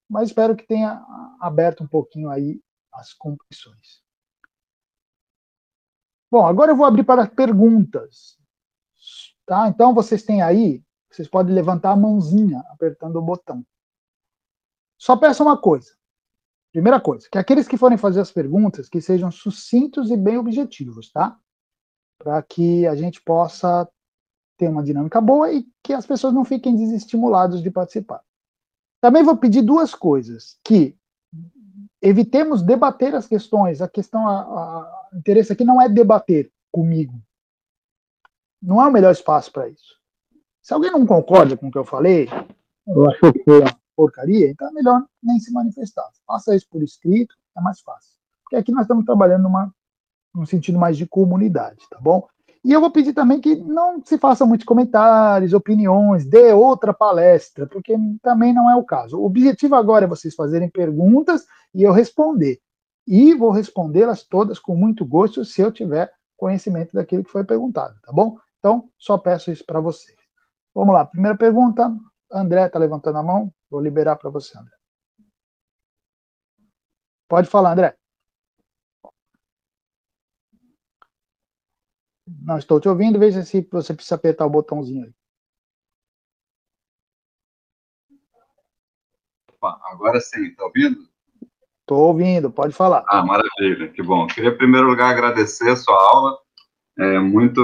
[0.09, 1.05] mas espero que tenha
[1.39, 4.03] aberto um pouquinho aí as compreensões.
[6.31, 8.37] Bom, agora eu vou abrir para perguntas.
[9.45, 9.67] Tá?
[9.67, 13.65] Então, vocês têm aí, vocês podem levantar a mãozinha apertando o botão.
[14.97, 15.98] Só peço uma coisa.
[16.71, 21.11] Primeira coisa, que aqueles que forem fazer as perguntas, que sejam sucintos e bem objetivos,
[21.11, 21.37] tá?
[22.17, 23.89] Para que a gente possa
[24.57, 28.21] ter uma dinâmica boa e que as pessoas não fiquem desestimuladas de participar.
[29.01, 30.95] Também vou pedir duas coisas, que
[32.01, 33.81] evitemos debater as questões.
[33.81, 37.19] A questão, a, interesse aqui não é debater comigo.
[38.61, 39.97] Não é o melhor espaço para isso.
[40.61, 42.27] Se alguém não concorda com o que eu falei,
[42.85, 43.39] ou achou que
[43.99, 46.09] porcaria, então é melhor nem se manifestar.
[46.25, 48.13] Faça isso por escrito, é mais fácil.
[48.45, 49.75] Porque aqui nós estamos trabalhando numa,
[50.33, 52.25] num sentido mais de comunidade, tá bom?
[52.63, 57.67] E eu vou pedir também que não se façam muitos comentários, opiniões, dê outra palestra,
[57.67, 59.19] porque também não é o caso.
[59.19, 61.45] O objetivo agora é vocês fazerem perguntas
[61.75, 62.57] e eu responder.
[63.05, 67.95] E vou respondê-las todas com muito gosto se eu tiver conhecimento daquilo que foi perguntado,
[68.01, 68.37] tá bom?
[68.59, 70.17] Então, só peço isso para vocês.
[70.73, 71.93] Vamos lá, primeira pergunta.
[72.31, 73.51] André está levantando a mão.
[73.69, 74.75] Vou liberar para você, André.
[77.27, 77.95] Pode falar, André.
[82.41, 85.13] Não estou te ouvindo, veja se você precisa apertar o botãozinho aí.
[89.61, 91.07] Agora sim, está ouvindo?
[91.81, 93.03] Estou ouvindo, pode falar.
[93.07, 94.25] Ah, maravilha, que bom.
[94.27, 96.39] Queria, em primeiro lugar, agradecer a sua aula.
[96.97, 97.61] É muito,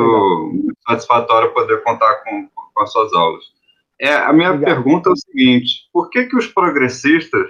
[0.52, 3.55] muito satisfatório poder contar com, com as suas aulas.
[4.00, 4.74] É, a minha Obrigado.
[4.74, 7.50] pergunta é o seguinte: por que, que os progressistas,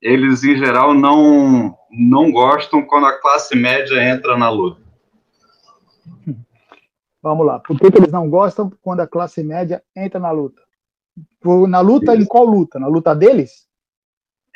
[0.00, 4.80] eles em geral não, não gostam quando a classe média entra na luta?
[7.22, 7.60] Vamos lá.
[7.60, 10.60] Por que, que eles não gostam quando a classe média entra na luta?
[11.68, 12.22] Na luta, Isso.
[12.22, 12.78] em qual luta?
[12.80, 13.68] Na luta deles?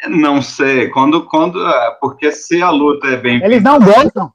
[0.08, 0.88] Não sei.
[0.90, 3.42] Quando, quando, é, porque se a luta é bem.
[3.42, 4.32] Eles não gostam.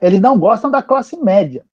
[0.00, 1.64] Eles não gostam da classe média.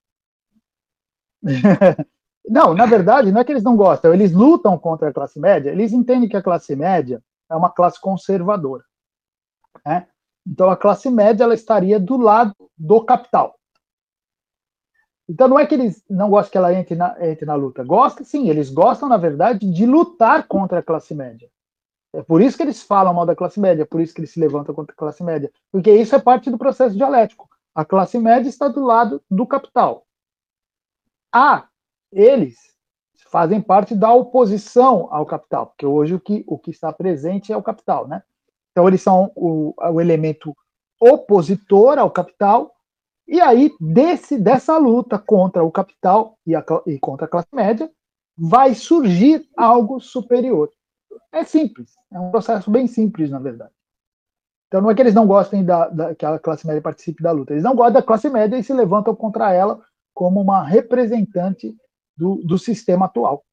[2.50, 4.14] não, na verdade, não é que eles não gostam.
[4.14, 5.70] Eles lutam contra a classe média.
[5.70, 8.84] Eles entendem que a classe média é uma classe conservadora.
[9.86, 10.08] Né?
[10.48, 13.60] Então, a classe média ela estaria do lado do capital.
[15.30, 17.84] Então não é que eles não gostam que ela entre na, entre na luta.
[17.84, 21.48] Gostam, sim, eles gostam, na verdade, de lutar contra a classe média.
[22.12, 24.32] É por isso que eles falam mal da classe média, é por isso que eles
[24.32, 25.52] se levantam contra a classe média.
[25.72, 27.48] Porque isso é parte do processo dialético.
[27.76, 30.08] A classe média está do lado do capital.
[31.32, 31.69] Ah,
[32.12, 32.58] eles
[33.32, 37.58] fazem parte da oposição ao capital, porque hoje o que, o que está presente é
[37.58, 38.24] o capital, né?
[38.72, 40.56] Então eles são o, o elemento
[41.00, 42.76] opositor ao capital,
[43.28, 47.90] e aí, desse, dessa luta contra o capital e, a, e contra a classe média,
[48.36, 50.72] vai surgir algo superior.
[51.32, 53.72] É simples, é um processo bem simples, na verdade.
[54.68, 57.32] Então não é que eles não gostem da, da, que a classe média participe da
[57.32, 59.80] luta, eles não gostam da classe média e se levantam contra ela
[60.14, 61.76] como uma representante
[62.20, 63.46] do, do sistema atual.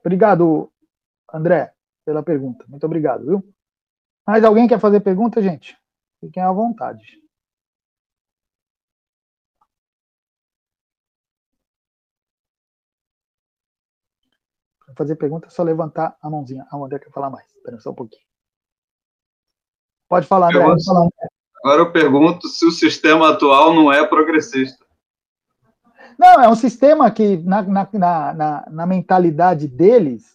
[0.00, 0.70] Obrigado,
[1.32, 1.72] André,
[2.04, 2.66] pela pergunta.
[2.68, 3.54] Muito obrigado, viu?
[4.26, 5.78] Mais alguém quer fazer pergunta, gente?
[6.20, 7.22] Fiquem à vontade.
[14.84, 16.66] Para fazer pergunta, é só levantar a mãozinha.
[16.70, 17.46] A André quer falar mais.
[17.54, 18.33] Espera só um pouquinho.
[20.08, 20.64] Pode falar, André.
[20.64, 21.28] Pode falar, André.
[21.64, 24.84] Agora eu pergunto se o sistema atual não é progressista.
[26.18, 30.34] Não, é um sistema que, na, na, na, na mentalidade deles,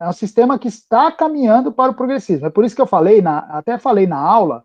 [0.00, 2.46] é um sistema que está caminhando para o progressismo.
[2.46, 4.64] É por isso que eu falei, na, até falei na aula,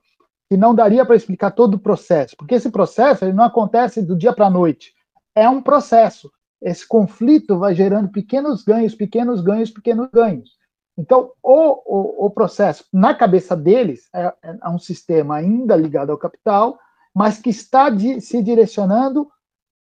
[0.49, 4.15] que não daria para explicar todo o processo, porque esse processo ele não acontece do
[4.15, 4.93] dia para a noite.
[5.35, 6.31] É um processo.
[6.61, 10.54] Esse conflito vai gerando pequenos ganhos, pequenos ganhos, pequenos ganhos.
[10.97, 16.17] Então, o, o, o processo, na cabeça deles, é, é, um sistema ainda ligado ao
[16.17, 16.79] capital,
[17.13, 19.29] mas que está de, se direcionando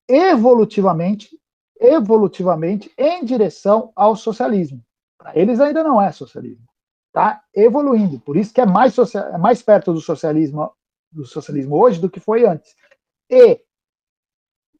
[0.09, 1.29] evolutivamente,
[1.81, 4.83] evolutivamente em direção ao socialismo.
[5.17, 6.67] Para eles ainda não é socialismo.
[7.09, 8.19] Está evoluindo.
[8.21, 10.73] Por isso que é mais, social, é mais perto do socialismo,
[11.13, 12.75] do socialismo hoje do que foi antes.
[13.31, 13.61] E,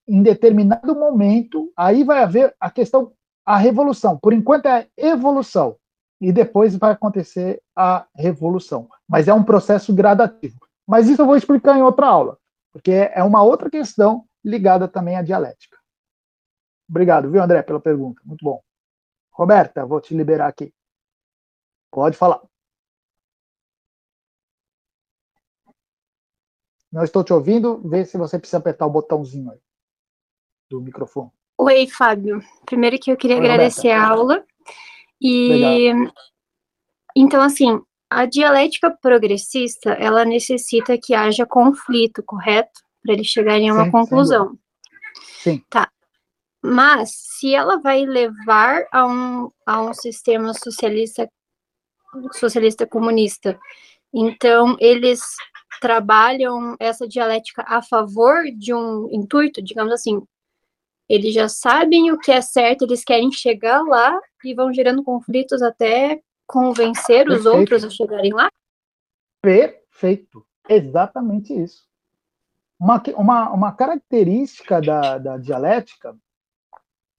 [0.07, 3.13] em determinado momento, aí vai haver a questão,
[3.47, 4.19] a revolução.
[4.19, 5.77] Por enquanto é evolução.
[6.25, 8.89] E depois vai acontecer a revolução.
[9.07, 10.59] Mas é um processo gradativo.
[10.87, 12.39] Mas isso eu vou explicar em outra aula,
[12.73, 15.77] porque é uma outra questão ligada também à dialética.
[16.89, 18.23] Obrigado, viu, André, pela pergunta.
[18.25, 18.63] Muito bom.
[19.33, 20.73] Roberta, vou te liberar aqui.
[21.91, 22.41] Pode falar.
[26.91, 27.87] Não estou te ouvindo.
[27.87, 29.61] Vê se você precisa apertar o botãozinho aí
[30.71, 31.31] do microfone.
[31.59, 32.41] Oi, Fábio.
[32.65, 34.07] Primeiro que eu queria Oi, agradecer Roberta.
[34.07, 34.47] a aula.
[35.21, 35.93] E
[37.17, 42.81] então assim, a dialética progressista, ela necessita que haja conflito, correto?
[43.03, 44.59] Para eles chegarem a uma sim, conclusão.
[45.43, 45.63] Sim.
[45.69, 45.91] Tá.
[46.63, 51.29] Mas, se ela vai levar a um, a um sistema socialista,
[52.33, 53.59] socialista comunista,
[54.13, 55.21] então eles
[55.81, 60.23] trabalham essa dialética a favor de um intuito, digamos assim,
[61.09, 65.63] eles já sabem o que é certo, eles querem chegar lá e vão gerando conflitos
[65.63, 67.59] até convencer os Perfeito.
[67.59, 68.49] outros a chegarem lá?
[69.43, 71.85] Perfeito, exatamente isso.
[72.79, 76.17] Uma, uma, uma característica da, da dialética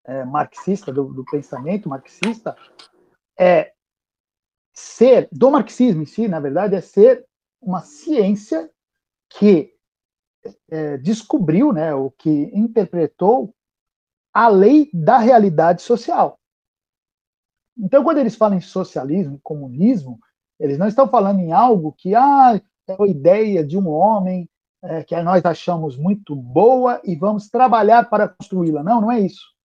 [0.04, 2.56] é, marxista, do, do, pensamento marxista,
[3.38, 3.74] é
[4.74, 7.26] ser, do marxismo em si, na verdade, é ser
[7.62, 8.70] uma ciência
[9.30, 9.74] que
[10.70, 13.54] é, descobriu, né, o que interpretou
[14.36, 16.38] a lei da realidade social.
[17.78, 20.20] Então, quando eles falam em socialismo, comunismo,
[20.60, 24.50] eles não estão falando em algo que ah, é a ideia de um homem
[24.84, 28.84] é, que nós achamos muito boa e vamos trabalhar para construí-la.
[28.84, 29.56] Não, não é isso.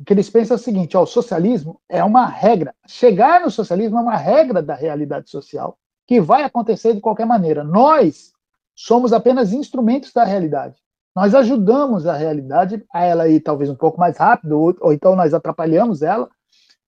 [0.00, 2.74] O que eles pensam é o seguinte: ó, o socialismo é uma regra.
[2.86, 7.62] Chegar no socialismo é uma regra da realidade social que vai acontecer de qualquer maneira.
[7.62, 8.32] Nós
[8.74, 10.76] somos apenas instrumentos da realidade.
[11.16, 15.16] Nós ajudamos a realidade a ela ir talvez um pouco mais rápido, ou, ou então
[15.16, 16.28] nós atrapalhamos ela,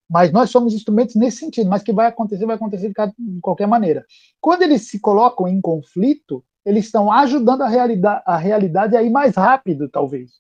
[0.09, 1.71] mas nós somos instrumentos nesse sentido.
[1.71, 4.05] Mas que vai acontecer, vai acontecer de qualquer maneira.
[4.39, 9.09] Quando eles se colocam em conflito, eles estão ajudando a realidade, a realidade a ir
[9.09, 10.33] mais rápido, talvez,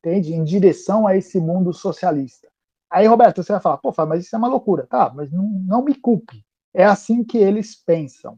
[0.00, 0.34] entende?
[0.34, 2.48] Em direção a esse mundo socialista.
[2.90, 4.84] Aí, Roberto, você vai falar, pô, mas isso é uma loucura.
[4.88, 6.44] Tá, mas não, não me culpe.
[6.74, 8.36] É assim que eles pensam,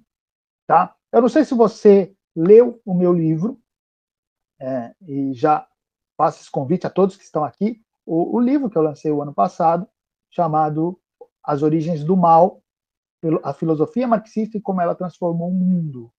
[0.67, 0.95] tá?
[1.11, 3.60] Eu não sei se você leu o meu livro,
[4.61, 5.67] é, e já
[6.17, 9.23] faço esse convite a todos que estão aqui, o, o, livro que eu lancei o
[9.23, 9.89] ano passado,
[10.29, 11.01] chamado
[11.43, 12.63] As Origens do Mal,
[13.43, 16.13] a filosofia marxista e como ela transformou o mundo,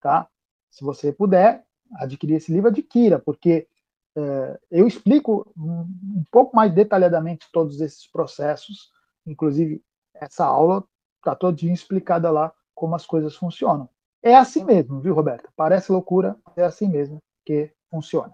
[0.00, 0.28] tá?
[0.70, 3.68] Se você puder adquirir esse livro, adquira, porque
[4.16, 5.80] é, eu explico um,
[6.18, 8.90] um, pouco mais detalhadamente todos esses processos,
[9.26, 9.82] inclusive
[10.14, 10.84] essa aula
[11.18, 13.88] está todinha explicada lá como as coisas funcionam.
[14.22, 15.48] É assim mesmo, viu, Roberta?
[15.54, 18.32] Parece loucura, é assim mesmo que funciona.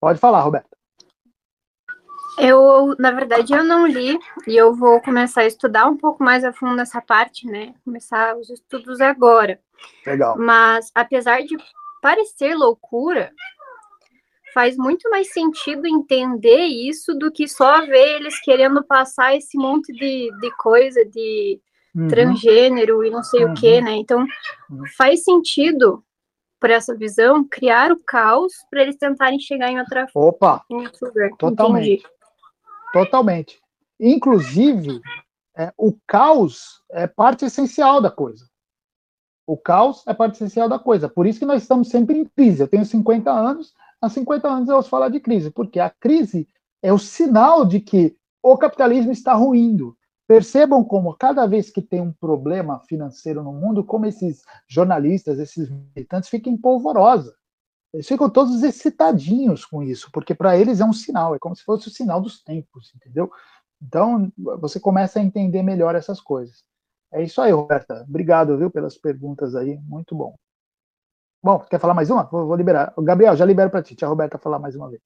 [0.00, 0.68] Pode falar, Roberta.
[2.38, 6.44] Eu, na verdade, eu não li e eu vou começar a estudar um pouco mais
[6.44, 7.74] a fundo essa parte, né?
[7.84, 9.60] Começar os estudos agora.
[10.04, 10.36] Legal.
[10.36, 11.56] Mas, apesar de
[12.02, 13.32] parecer loucura,
[14.52, 19.92] faz muito mais sentido entender isso do que só ver eles querendo passar esse monte
[19.92, 21.60] de, de coisa de
[21.94, 22.08] uhum.
[22.08, 23.52] transgênero e não sei uhum.
[23.52, 23.96] o que, né?
[23.96, 24.20] Então,
[24.70, 24.82] uhum.
[24.96, 26.02] faz sentido
[26.60, 30.64] por essa visão, criar o caos para eles tentarem chegar em outra Opa!
[30.70, 31.30] Em outro lugar.
[31.38, 31.90] Totalmente.
[31.90, 32.14] Entendi.
[32.92, 33.60] Totalmente.
[34.00, 35.00] Inclusive,
[35.56, 38.48] é, o caos é parte essencial da coisa.
[39.46, 41.08] O caos é parte essencial da coisa.
[41.08, 42.62] Por isso que nós estamos sempre em crise.
[42.62, 46.48] Eu tenho 50 anos, há 50 anos eu ouço falar de crise, porque a crise
[46.82, 49.96] é o sinal de que o capitalismo está ruindo.
[50.26, 55.70] Percebam como cada vez que tem um problema financeiro no mundo, como esses jornalistas, esses
[55.70, 57.34] militantes ficam em polvorosa.
[57.92, 61.62] Eles ficam todos excitadinhos com isso, porque para eles é um sinal, é como se
[61.62, 63.30] fosse o sinal dos tempos, entendeu?
[63.80, 66.64] Então, você começa a entender melhor essas coisas.
[67.12, 68.04] É isso aí, Roberta.
[68.08, 69.78] Obrigado, viu, pelas perguntas aí.
[69.82, 70.34] Muito bom.
[71.42, 72.24] Bom, quer falar mais uma?
[72.24, 72.92] Vou, vou liberar.
[72.98, 73.94] Gabriel, já libero para ti.
[73.94, 75.02] Tia Roberta falar mais uma vez.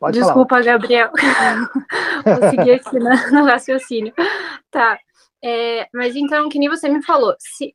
[0.00, 0.64] Pode Desculpa, falar.
[0.64, 1.10] Gabriel.
[2.24, 4.14] vou seguir aqui no, no raciocínio.
[4.70, 4.98] Tá.
[5.44, 7.74] É, mas então, que nem você me falou, se,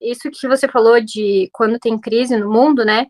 [0.00, 3.06] isso que você falou de quando tem crise no mundo, né?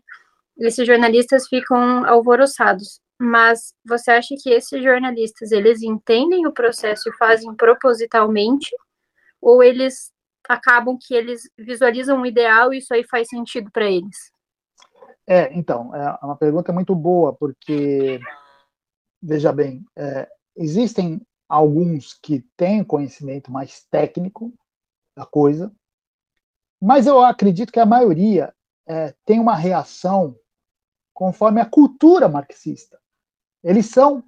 [0.57, 2.99] Esses jornalistas ficam alvoroçados.
[3.19, 8.75] Mas você acha que esses jornalistas, eles entendem o processo e fazem propositalmente?
[9.39, 10.11] Ou eles
[10.49, 14.33] acabam que eles visualizam um ideal e isso aí faz sentido para eles?
[15.27, 18.19] É, então, é uma pergunta muito boa, porque,
[19.25, 21.19] veja bem, é, existem
[21.49, 24.53] alguns que têm conhecimento mais técnico
[25.15, 25.71] da coisa,
[26.81, 28.53] mas eu acredito que a maioria
[28.87, 30.35] é, tem uma reação
[31.13, 32.99] conforme a cultura marxista.
[33.63, 34.23] Eles são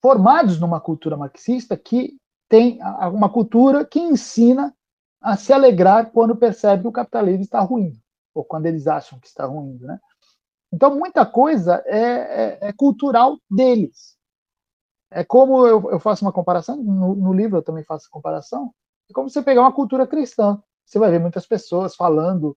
[0.00, 2.16] formados numa cultura marxista que
[2.48, 2.80] tem
[3.12, 4.74] uma cultura que ensina
[5.20, 7.96] a se alegrar quando percebe que o capitalismo está ruim,
[8.34, 9.78] ou quando eles acham que está ruim.
[9.80, 10.00] Né?
[10.72, 14.16] Então, muita coisa é, é, é cultural deles.
[15.12, 18.72] É como eu, eu faço uma comparação, no, no, livro eu também faço comparação,
[19.10, 20.60] é como você pegar uma cultura cristã
[20.92, 22.56] você vai ver muitas pessoas falando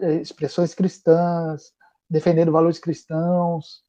[0.00, 1.72] é, expressões cristãs,
[2.08, 3.82] defendendo valores cristãos,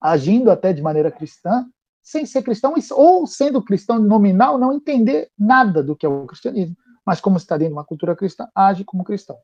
[0.00, 1.66] agindo até de maneira cristã,
[2.02, 6.76] sem ser cristão, ou sendo cristão nominal, não entender nada do que é o cristianismo,
[7.04, 9.38] mas como está dentro de uma cultura cristã, age como cristão.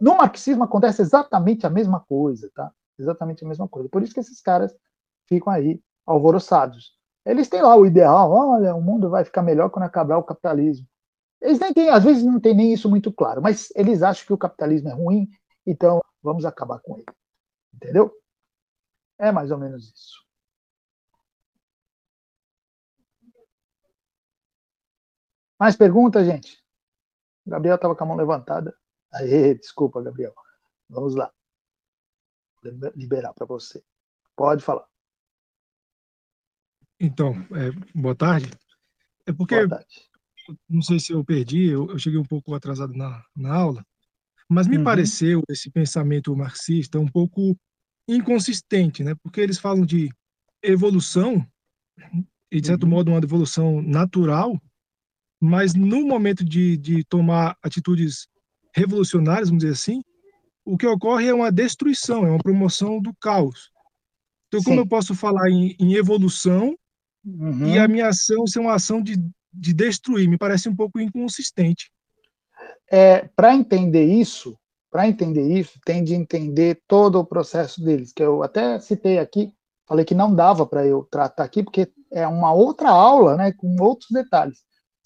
[0.00, 2.72] No marxismo acontece exatamente a mesma coisa, tá?
[2.98, 3.88] Exatamente a mesma coisa.
[3.88, 4.74] Por isso que esses caras
[5.32, 6.92] ficam aí alvoroçados.
[7.24, 10.86] Eles têm lá o ideal, olha, o mundo vai ficar melhor quando acabar o capitalismo.
[11.40, 14.32] Eles nem têm, às vezes não tem nem isso muito claro, mas eles acham que
[14.32, 15.28] o capitalismo é ruim,
[15.66, 17.06] então vamos acabar com ele.
[17.74, 18.12] Entendeu?
[19.18, 20.22] É mais ou menos isso.
[25.58, 26.62] Mais perguntas, gente?
[27.46, 28.76] Gabriel estava com a mão levantada.
[29.12, 30.34] Aê, desculpa, Gabriel.
[30.90, 31.32] Vamos lá.
[32.94, 33.82] Liberar para você.
[34.36, 34.91] Pode falar.
[37.02, 38.48] Então, é, boa tarde.
[39.26, 39.86] É porque tarde
[40.68, 43.86] não sei se eu perdi, eu, eu cheguei um pouco atrasado na, na aula,
[44.48, 44.84] mas me uhum.
[44.84, 47.56] pareceu esse pensamento marxista um pouco
[48.08, 49.14] inconsistente, né?
[49.22, 50.10] Porque eles falam de
[50.62, 51.46] evolução,
[52.50, 52.90] e de certo uhum.
[52.90, 54.60] modo uma evolução natural,
[55.40, 58.28] mas no momento de, de tomar atitudes
[58.74, 60.02] revolucionárias, vamos dizer assim,
[60.64, 63.70] o que ocorre é uma destruição, é uma promoção do caos.
[64.48, 64.82] Então, como Sim.
[64.82, 66.76] eu posso falar em, em evolução
[67.24, 67.66] uhum.
[67.66, 69.16] e a minha ação ser uma ação de,
[69.52, 70.28] de destruir.
[70.28, 71.90] Me parece um pouco inconsistente.
[72.90, 74.56] É, Para entender isso,
[74.90, 79.50] para entender isso, tem de entender todo o processo deles, que eu até citei aqui,
[79.88, 83.74] falei que não dava para eu tratar aqui, porque é uma outra aula, né, com
[83.80, 84.58] outros detalhes.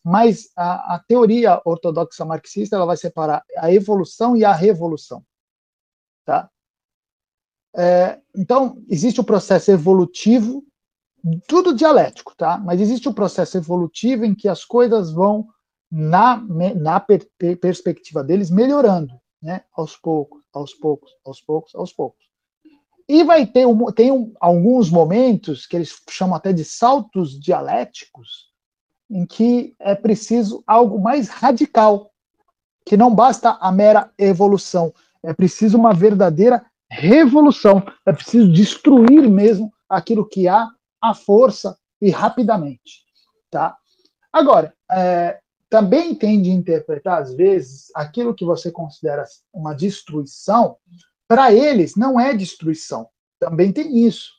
[0.04, 5.24] Mas a, a teoria ortodoxa marxista ela vai separar a evolução e a revolução,
[6.24, 6.50] tá?
[7.76, 10.64] É, então existe o processo evolutivo,
[11.46, 12.58] tudo dialético, tá?
[12.58, 15.46] Mas existe o processo evolutivo em que as coisas vão
[15.90, 16.42] na,
[16.74, 17.26] na per,
[17.60, 19.62] perspectiva deles melhorando né?
[19.76, 22.26] Aos poucos, aos poucos, aos poucos, aos poucos.
[23.08, 28.50] E vai ter um, tem um, alguns momentos que eles chamam até de saltos dialéticos,
[29.08, 32.10] em que é preciso algo mais radical,
[32.84, 39.72] que não basta a mera evolução, é preciso uma verdadeira revolução, é preciso destruir mesmo
[39.88, 40.68] aquilo que há
[41.10, 43.04] à força e rapidamente,
[43.50, 43.76] tá?
[44.32, 50.76] Agora, é, também tem de interpretar, às vezes, aquilo que você considera uma destruição,
[51.26, 53.08] para eles não é destruição.
[53.38, 54.32] Também tem isso.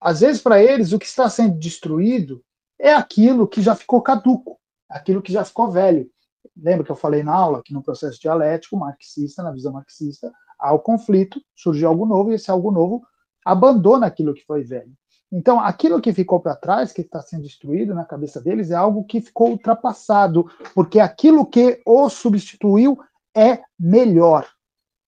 [0.00, 2.44] Às vezes, para eles, o que está sendo destruído
[2.78, 4.58] é aquilo que já ficou caduco,
[4.88, 6.10] aquilo que já ficou velho.
[6.56, 10.72] Lembra que eu falei na aula que no processo dialético marxista, na visão marxista, há
[10.72, 13.06] o conflito, surge algo novo e esse algo novo
[13.44, 14.92] abandona aquilo que foi velho.
[15.32, 19.02] Então, aquilo que ficou para trás, que está sendo destruído na cabeça deles, é algo
[19.04, 22.98] que ficou ultrapassado, porque aquilo que o substituiu
[23.34, 24.46] é melhor.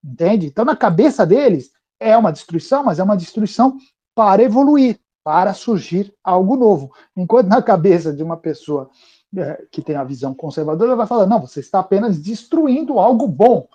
[0.02, 0.46] Entende?
[0.46, 1.70] Então, na cabeça deles,
[2.00, 3.76] é uma destruição, mas é uma destruição
[4.14, 6.94] para evoluir, para surgir algo novo.
[7.14, 8.90] Enquanto na cabeça de uma pessoa
[9.36, 13.68] é, que tem a visão conservadora, vai falar: não, você está apenas destruindo algo bom.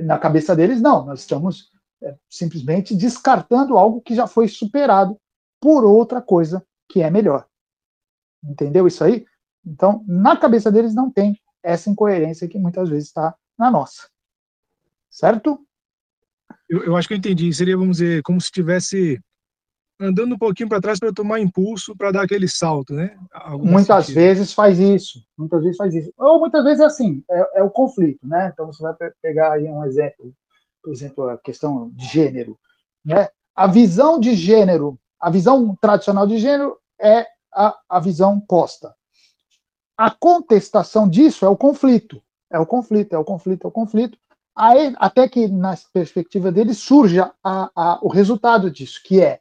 [0.00, 1.70] Na cabeça deles, não, nós estamos
[2.02, 5.18] é, simplesmente descartando algo que já foi superado
[5.60, 7.46] por outra coisa que é melhor.
[8.42, 9.26] Entendeu isso aí?
[9.64, 14.08] Então, na cabeça deles não tem essa incoerência que muitas vezes está na nossa.
[15.10, 15.58] Certo?
[16.68, 17.52] Eu, eu, acho que eu entendi.
[17.52, 19.20] Seria, vamos dizer, como se estivesse
[20.00, 23.18] andando um pouquinho para trás para tomar impulso para dar aquele salto, né?
[23.60, 24.22] muitas sentido.
[24.22, 25.20] vezes faz isso.
[25.36, 26.12] Muitas vezes faz isso.
[26.16, 28.50] Ou muitas vezes é assim, é, é o conflito, né?
[28.52, 30.32] Então você vai pegar aí um exemplo,
[30.82, 32.56] por exemplo, a questão de gênero,
[33.04, 33.28] né?
[33.56, 38.94] A visão de gênero a visão tradicional de gênero é a, a visão posta.
[39.96, 42.22] A contestação disso é o conflito.
[42.50, 44.18] É o conflito, é o conflito, é o conflito.
[44.56, 49.40] Aí, até que, na perspectiva dele, surja a, a, o resultado disso, que é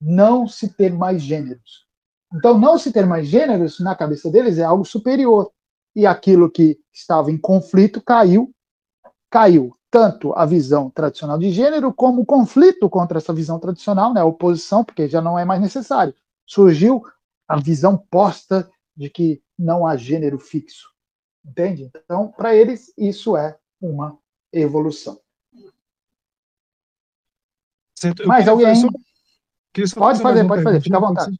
[0.00, 1.86] não se ter mais gêneros.
[2.34, 5.50] Então, não se ter mais gêneros, na cabeça deles, é algo superior.
[5.94, 8.52] E aquilo que estava em conflito caiu,
[9.30, 14.22] caiu tanto a visão tradicional de gênero como o conflito contra essa visão tradicional, né,
[14.22, 16.14] a oposição, porque já não é mais necessário.
[16.46, 17.04] Surgiu
[17.46, 20.90] a visão posta de que não há gênero fixo.
[21.44, 21.90] Entende?
[21.94, 24.18] Então, para eles, isso é uma
[24.50, 25.20] evolução.
[27.94, 28.26] Certo.
[28.26, 28.74] Mas alguém.
[28.74, 28.88] Só...
[29.94, 31.38] Pode fazer, pode fazer, fica à vontade.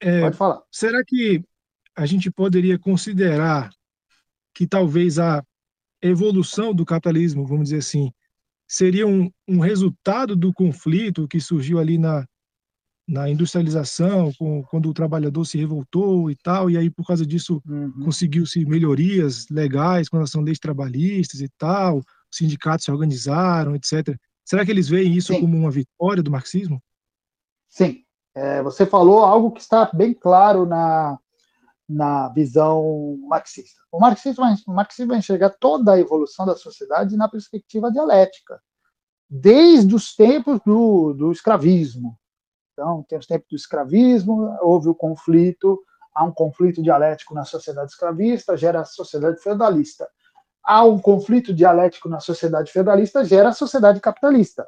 [0.00, 0.62] É, pode falar.
[0.70, 1.42] Será que
[1.96, 3.70] a gente poderia considerar
[4.52, 5.42] que talvez a
[6.08, 8.12] evolução do capitalismo, vamos dizer assim,
[8.68, 12.26] seria um, um resultado do conflito que surgiu ali na,
[13.08, 17.62] na industrialização, com, quando o trabalhador se revoltou e tal, e aí por causa disso
[17.66, 18.04] uhum.
[18.04, 24.16] conseguiu-se melhorias legais com relação a leis trabalhistas e tal, os sindicatos se organizaram, etc.
[24.44, 25.40] Será que eles veem isso Sim.
[25.40, 26.82] como uma vitória do marxismo?
[27.68, 28.02] Sim.
[28.36, 31.16] É, você falou algo que está bem claro na,
[31.88, 33.80] na visão marxista.
[33.92, 38.60] O marxismo, o marxismo vai enxergar toda a evolução da sociedade na perspectiva dialética,
[39.28, 42.18] desde os tempos do, do escravismo.
[42.72, 45.80] Então, tem os tempos do escravismo, houve o conflito,
[46.14, 50.08] há um conflito dialético na sociedade escravista, gera a sociedade feudalista.
[50.64, 54.66] Há um conflito dialético na sociedade feudalista, gera a sociedade capitalista,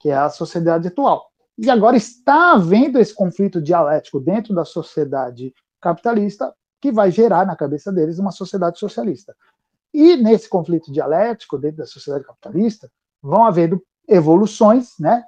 [0.00, 1.30] que é a sociedade atual.
[1.56, 5.54] E agora está havendo esse conflito dialético dentro da sociedade
[5.84, 9.36] capitalista que vai gerar na cabeça deles uma sociedade socialista.
[9.92, 12.90] E nesse conflito dialético dentro da sociedade capitalista
[13.22, 15.24] vão havendo evoluções, né?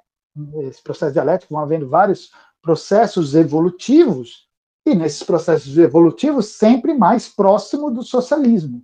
[0.61, 2.31] Esse processo dialético vão havendo vários
[2.61, 4.47] processos evolutivos
[4.85, 8.83] e nesses processos evolutivos sempre mais próximo do socialismo,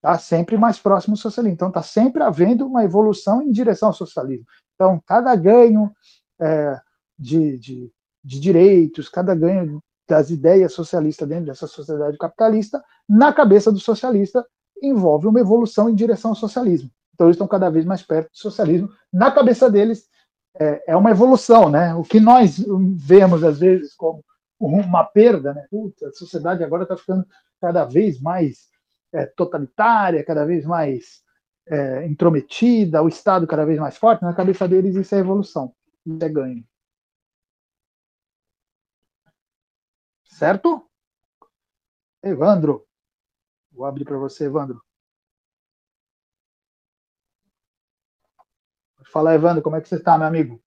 [0.00, 0.18] tá?
[0.18, 1.54] Sempre mais próximo do socialismo.
[1.54, 4.46] Então está sempre havendo uma evolução em direção ao socialismo.
[4.74, 5.90] Então cada ganho
[6.40, 6.80] é,
[7.18, 7.92] de, de,
[8.24, 14.44] de direitos, cada ganho das ideias socialistas dentro dessa sociedade capitalista, na cabeça do socialista,
[14.82, 16.90] envolve uma evolução em direção ao socialismo.
[17.14, 18.88] Então, eles estão cada vez mais perto do socialismo.
[19.12, 20.08] Na cabeça deles,
[20.58, 21.94] é, é uma evolução, né?
[21.94, 22.62] O que nós
[22.96, 24.22] vemos, às vezes, como
[24.58, 25.66] uma perda, né?
[25.70, 27.24] Puta, a sociedade agora está ficando
[27.60, 28.68] cada vez mais
[29.12, 31.22] é, totalitária, cada vez mais
[31.68, 35.72] é, intrometida, o Estado cada vez mais forte, na cabeça deles isso é evolução,
[36.04, 36.64] isso é ganho.
[40.42, 40.90] Certo?
[42.20, 42.84] Evandro.
[43.70, 44.84] Vou abrir para você, Evandro.
[49.04, 50.60] Fala, Evandro, como é que você está, meu amigo?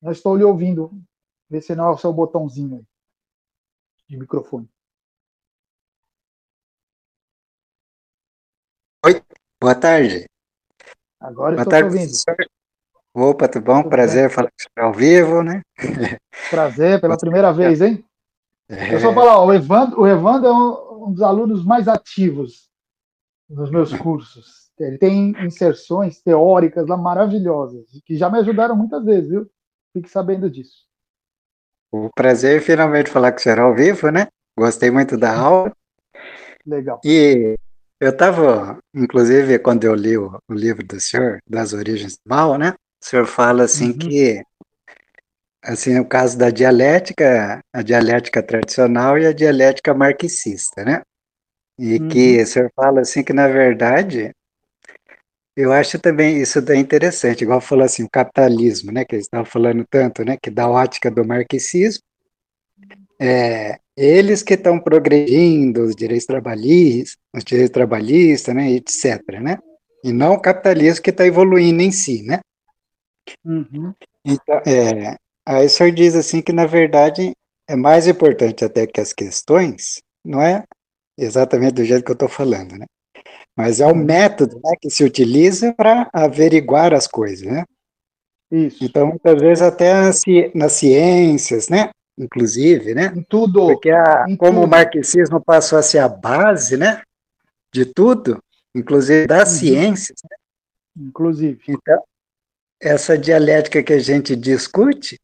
[0.00, 0.92] Não estou lhe ouvindo.
[1.50, 2.86] Vê se não é o seu botãozinho aí
[4.08, 4.70] de microfone.
[9.04, 9.20] Oi,
[9.60, 10.26] boa tarde.
[11.18, 12.12] Agora boa estou tarde, ouvindo.
[12.24, 12.55] Professor.
[13.18, 13.78] Opa, tudo bom?
[13.78, 14.36] Tudo Prazer bem.
[14.36, 15.62] falar com você ao vivo, né?
[16.50, 18.04] Prazer, pela primeira vez, hein?
[18.68, 18.94] É...
[18.94, 22.68] Eu só falar, o Evandro, o Evandro é um, um dos alunos mais ativos
[23.48, 24.70] nos meus cursos.
[24.78, 29.50] Ele tem inserções teóricas lá maravilhosas, que já me ajudaram muitas vezes, viu?
[29.94, 30.84] Fique sabendo disso.
[31.90, 34.26] O prazer finalmente falar com o senhor ao vivo, né?
[34.58, 35.72] Gostei muito da aula.
[36.66, 37.00] Legal.
[37.02, 37.56] E
[37.98, 42.58] eu estava, inclusive, quando eu li o, o, livro do senhor, Das Origens do Mal,
[42.58, 42.74] né?
[43.06, 43.98] O senhor fala assim uhum.
[43.98, 44.42] que,
[45.62, 51.02] assim, no caso da dialética, a dialética tradicional e a dialética marxista, né?
[51.78, 52.08] E uhum.
[52.08, 54.32] que o senhor fala assim que, na verdade,
[55.56, 59.46] eu acho também isso daí interessante, igual falou assim, o capitalismo, né, que eles estavam
[59.46, 62.02] falando tanto, né, que da ótica do marxismo,
[63.20, 69.58] é, eles que estão progredindo os direitos trabalhistas, os direitos trabalhistas, né, etc, né,
[70.02, 72.40] e não o capitalismo que está evoluindo em si, né.
[73.44, 73.92] Uhum.
[74.24, 75.16] Então, é,
[75.46, 77.32] aí o senhor diz assim que, na verdade,
[77.68, 80.64] é mais importante até que as questões, não é
[81.18, 82.86] exatamente do jeito que eu estou falando, né,
[83.56, 87.64] mas é o método né, que se utiliza para averiguar as coisas, né?
[88.50, 88.84] Isso.
[88.84, 89.94] Então, muitas vezes até
[90.54, 91.90] nas ciências, né?
[92.18, 93.12] Inclusive, né?
[93.16, 93.66] Em tudo.
[93.66, 94.64] Porque a, como tudo.
[94.64, 97.02] o marxismo passou a ser a base, né?
[97.72, 98.38] De tudo,
[98.74, 99.58] inclusive das uhum.
[99.58, 100.18] ciências.
[100.30, 100.36] Né?
[101.08, 101.60] Inclusive.
[101.68, 102.02] Então,
[102.80, 105.18] essa dialética que a gente discute,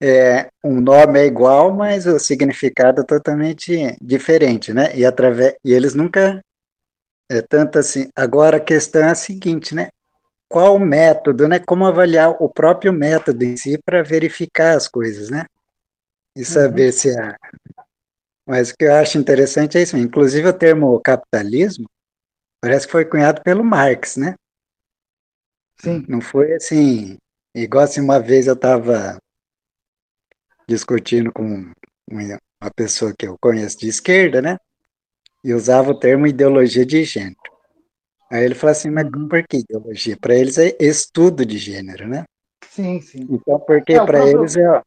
[0.00, 4.94] é, um nome é igual, mas o significado é totalmente diferente, né?
[4.94, 6.42] E, através, e eles nunca
[7.30, 8.08] é tanto assim.
[8.14, 9.88] Agora a questão é a seguinte, né?
[10.48, 11.58] Qual o método, né?
[11.58, 15.46] Como avaliar o próprio método em si para verificar as coisas, né?
[16.36, 16.92] E saber uhum.
[16.92, 17.36] se a.
[18.46, 19.96] Mas o que eu acho interessante é isso.
[19.96, 21.88] Inclusive o termo capitalismo
[22.60, 24.34] parece que foi cunhado pelo Marx, né?
[25.90, 26.04] Sim.
[26.08, 27.16] Não foi assim.
[27.54, 29.18] Igual assim, uma vez eu estava
[30.68, 31.70] discutindo com
[32.10, 34.58] uma pessoa que eu conheço de esquerda, né?
[35.46, 37.36] e usava o termo ideologia de gênero.
[38.28, 40.16] Aí ele falou assim, mas por que ideologia?
[40.20, 42.24] Para eles é estudo de gênero, né?
[42.68, 43.24] Sim, sim.
[43.30, 44.40] Então, porque é, para próprio...
[44.40, 44.82] eles é...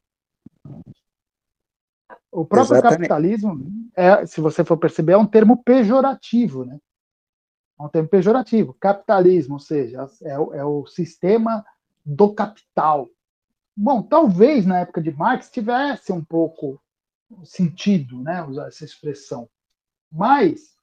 [2.29, 3.07] O próprio Exatamente.
[3.07, 6.77] capitalismo, é, se você for perceber, é um termo pejorativo, né?
[7.79, 8.75] É um termo pejorativo.
[8.79, 11.65] Capitalismo, ou seja, é, é o sistema
[12.05, 13.07] do capital.
[13.75, 16.81] Bom, talvez na época de Marx tivesse um pouco
[17.43, 19.47] sentido, né, usar essa expressão.
[20.11, 20.75] Mas,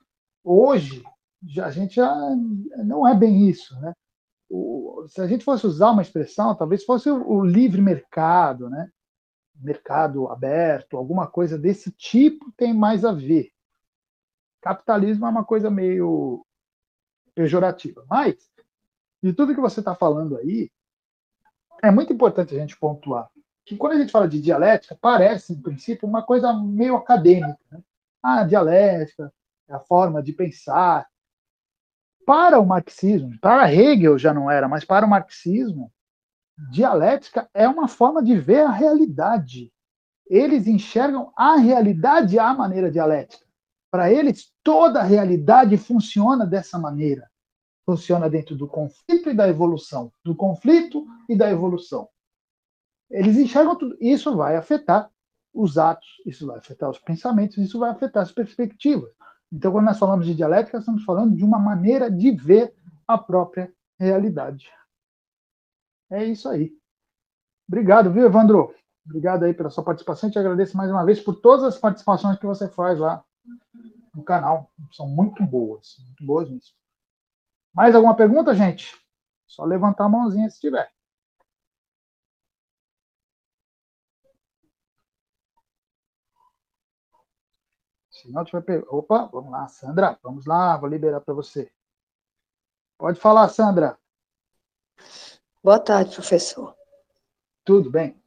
[0.43, 1.05] hoje,
[1.61, 2.15] a gente já
[2.85, 3.79] não é bem isso.
[3.81, 3.93] Né?
[4.49, 8.89] O, se a gente fosse usar uma expressão, talvez fosse o, o livre mercado, né?
[9.61, 13.51] mercado aberto, alguma coisa desse tipo tem mais a ver.
[14.61, 16.46] Capitalismo é uma coisa meio
[17.37, 18.05] pejorativa.
[18.11, 18.51] Mas,
[19.23, 20.69] de tudo que você está falando aí,
[21.85, 23.31] é muito importante a gente pontuar
[23.65, 27.59] que quando a gente fala de dialética, parece, em princípio, uma coisa meio acadêmica.
[27.71, 27.81] Né?
[28.27, 29.33] a dialética,
[29.69, 31.07] a forma de pensar.
[32.25, 35.93] Para o marxismo, para Hegel já não era, mas para o marxismo,
[36.73, 39.73] dialética é uma forma de ver a realidade.
[40.27, 43.46] Eles enxergam a realidade à maneira dialética.
[43.97, 47.31] Para eles, toda a realidade funciona dessa maneira.
[47.87, 52.07] Funciona dentro do conflito e da evolução, do conflito e da evolução.
[53.11, 53.97] Eles enxergam tudo.
[53.99, 55.11] Isso vai afetar
[55.51, 59.11] os atos, isso vai afetar os pensamentos, isso vai afetar as perspectivas.
[59.51, 62.75] Então, quando nós falamos de dialética, estamos falando de uma maneira de ver
[63.09, 64.71] a própria realidade.
[66.11, 66.71] É isso aí.
[67.67, 68.75] Obrigado, viu, Evandro?
[69.07, 70.31] Obrigado aí pela sua participação.
[70.31, 73.25] Te agradeço mais uma vez por todas as participações que você faz lá
[74.15, 74.71] no canal.
[74.93, 76.75] São muito boas, muito boas mesmo.
[77.75, 78.97] Mais alguma pergunta, gente?
[79.47, 80.91] Só levantar a mãozinha se tiver.
[88.11, 88.95] Se não tiver pergunta.
[88.95, 90.19] Opa, vamos lá, Sandra.
[90.23, 91.71] Vamos lá, vou liberar para você.
[92.99, 93.99] Pode falar, Sandra.
[95.63, 96.75] Boa tarde, professor.
[97.65, 98.19] Tudo bem?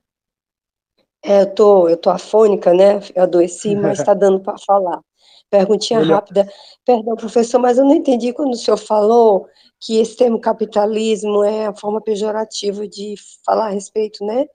[1.24, 3.00] É, eu tô, eu tô afônica, né?
[3.16, 5.02] Eu adoeci, mas está dando para falar.
[5.50, 6.16] Perguntinha Melhor.
[6.16, 6.48] rápida.
[6.86, 9.48] Perdão, professor, mas eu não entendi quando o senhor falou
[9.80, 14.46] que esse termo capitalismo é a forma pejorativa de falar a respeito, né?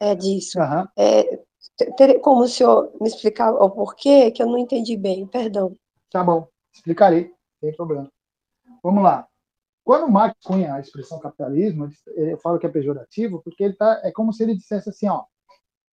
[0.00, 0.58] É disso.
[0.58, 0.86] Uhum.
[0.96, 1.40] É,
[1.96, 5.74] ter, como o senhor me explicar o porquê, que eu não entendi bem, perdão.
[6.10, 8.10] Tá bom, explicarei, sem problema.
[8.82, 9.26] Vamos lá.
[9.84, 14.10] Quando Marx cunha a expressão capitalismo, eu falo que é pejorativo, porque ele tá, é
[14.10, 15.24] como se ele dissesse assim, ó,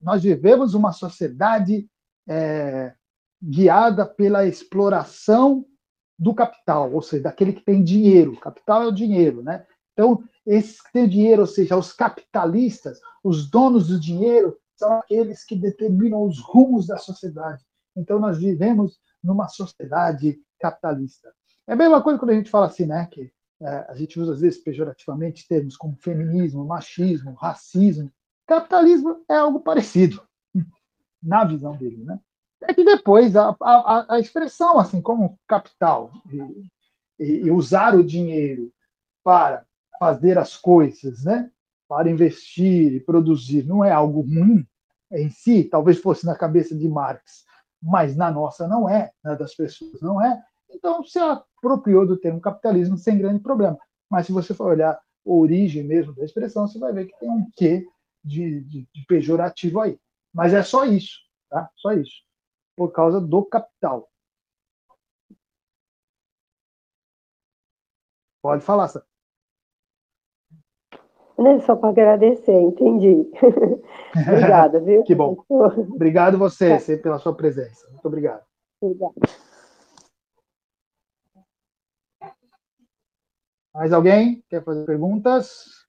[0.01, 1.87] nós vivemos uma sociedade
[2.27, 2.93] é,
[3.43, 5.65] guiada pela exploração
[6.17, 8.39] do capital, ou seja, daquele que tem dinheiro.
[8.39, 9.65] Capital é o dinheiro, né?
[9.91, 15.43] Então, esses que têm dinheiro, ou seja, os capitalistas, os donos do dinheiro, são aqueles
[15.43, 17.63] que determinam os rumos da sociedade.
[17.95, 21.31] Então, nós vivemos numa sociedade capitalista.
[21.67, 23.07] É a mesma coisa quando a gente fala assim, né?
[23.11, 23.31] Que
[23.61, 28.11] é, a gente usa às vezes pejorativamente termos como feminismo, machismo, racismo.
[28.47, 30.21] Capitalismo é algo parecido
[31.21, 32.19] na visão dele, né?
[32.67, 36.11] É que depois a, a, a expressão, assim como capital,
[37.19, 38.71] e, e, usar o dinheiro
[39.23, 39.65] para
[39.99, 41.49] fazer as coisas, né?
[41.87, 44.65] para investir e produzir, não é algo ruim
[45.11, 47.45] em si, talvez fosse na cabeça de Marx,
[47.81, 50.41] mas na nossa não é, na das pessoas não é.
[50.71, 53.77] Então se apropriou do termo capitalismo sem grande problema.
[54.09, 57.29] Mas se você for olhar a origem mesmo da expressão, você vai ver que tem
[57.29, 57.85] um quê
[58.23, 59.99] de, de, de pejorativo aí.
[60.33, 61.69] Mas é só isso, tá?
[61.75, 62.23] Só isso
[62.75, 64.09] por causa do capital.
[68.41, 69.03] Pode falar, Sá.
[71.37, 73.29] Não, só para agradecer, entendi.
[74.27, 75.03] Obrigada, viu?
[75.03, 75.43] Que bom.
[75.49, 77.01] Obrigado você tá.
[77.01, 77.89] pela sua presença.
[77.89, 78.43] Muito obrigado.
[78.81, 79.13] Obrigada.
[83.73, 85.87] Mais alguém quer fazer perguntas?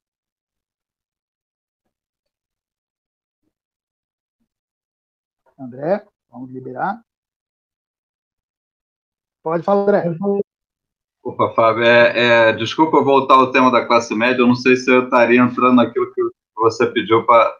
[5.58, 6.06] André?
[6.34, 7.00] Vamos liberar.
[9.40, 10.16] Pode falar, André.
[11.22, 14.90] Opa, Fábio, é, é, desculpa voltar ao tema da classe média, eu não sei se
[14.90, 16.20] eu estaria entrando naquilo que
[16.56, 17.56] você pediu para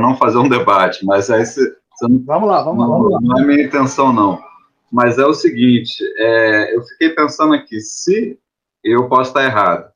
[0.00, 3.18] não fazer um debate, mas aí se, se não, vamos lá, vamos lá, vamos lá.
[3.20, 4.42] Não é minha intenção, não.
[4.90, 8.38] Mas é o seguinte, é, eu fiquei pensando aqui, se
[8.82, 9.92] eu posso estar errado,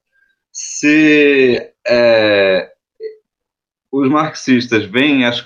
[0.53, 2.73] se é,
[3.91, 5.41] os marxistas veem as,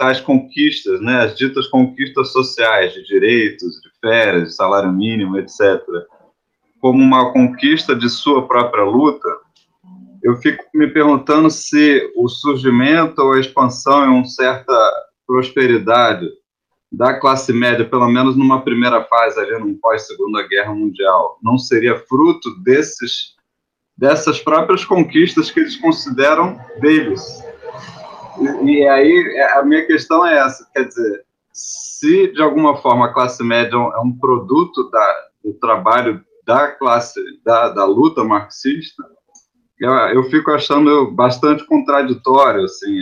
[0.00, 5.78] tais conquistas, né, as ditas conquistas sociais de direitos, de férias, de salário mínimo, etc.,
[6.80, 9.28] como uma conquista de sua própria luta,
[10.22, 14.72] eu fico me perguntando se o surgimento ou a expansão em uma certa
[15.26, 16.26] prosperidade
[16.90, 21.98] da classe média, pelo menos numa primeira fase ali, num pós-segunda guerra mundial, não seria
[22.08, 23.38] fruto desses
[23.94, 27.44] dessas próprias conquistas que eles consideram deles,
[28.64, 33.12] e, aí é, a minha questão é essa, quer dizer, se de alguma forma a
[33.12, 39.04] classe média é um produto da, do trabalho da classe, da, da luta marxista,
[39.78, 42.98] eu, eu fico achando bastante contraditório, assim,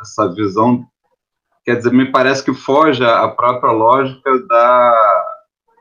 [0.00, 0.86] essa visão,
[1.64, 5.24] quer dizer, me parece que foge à própria lógica da,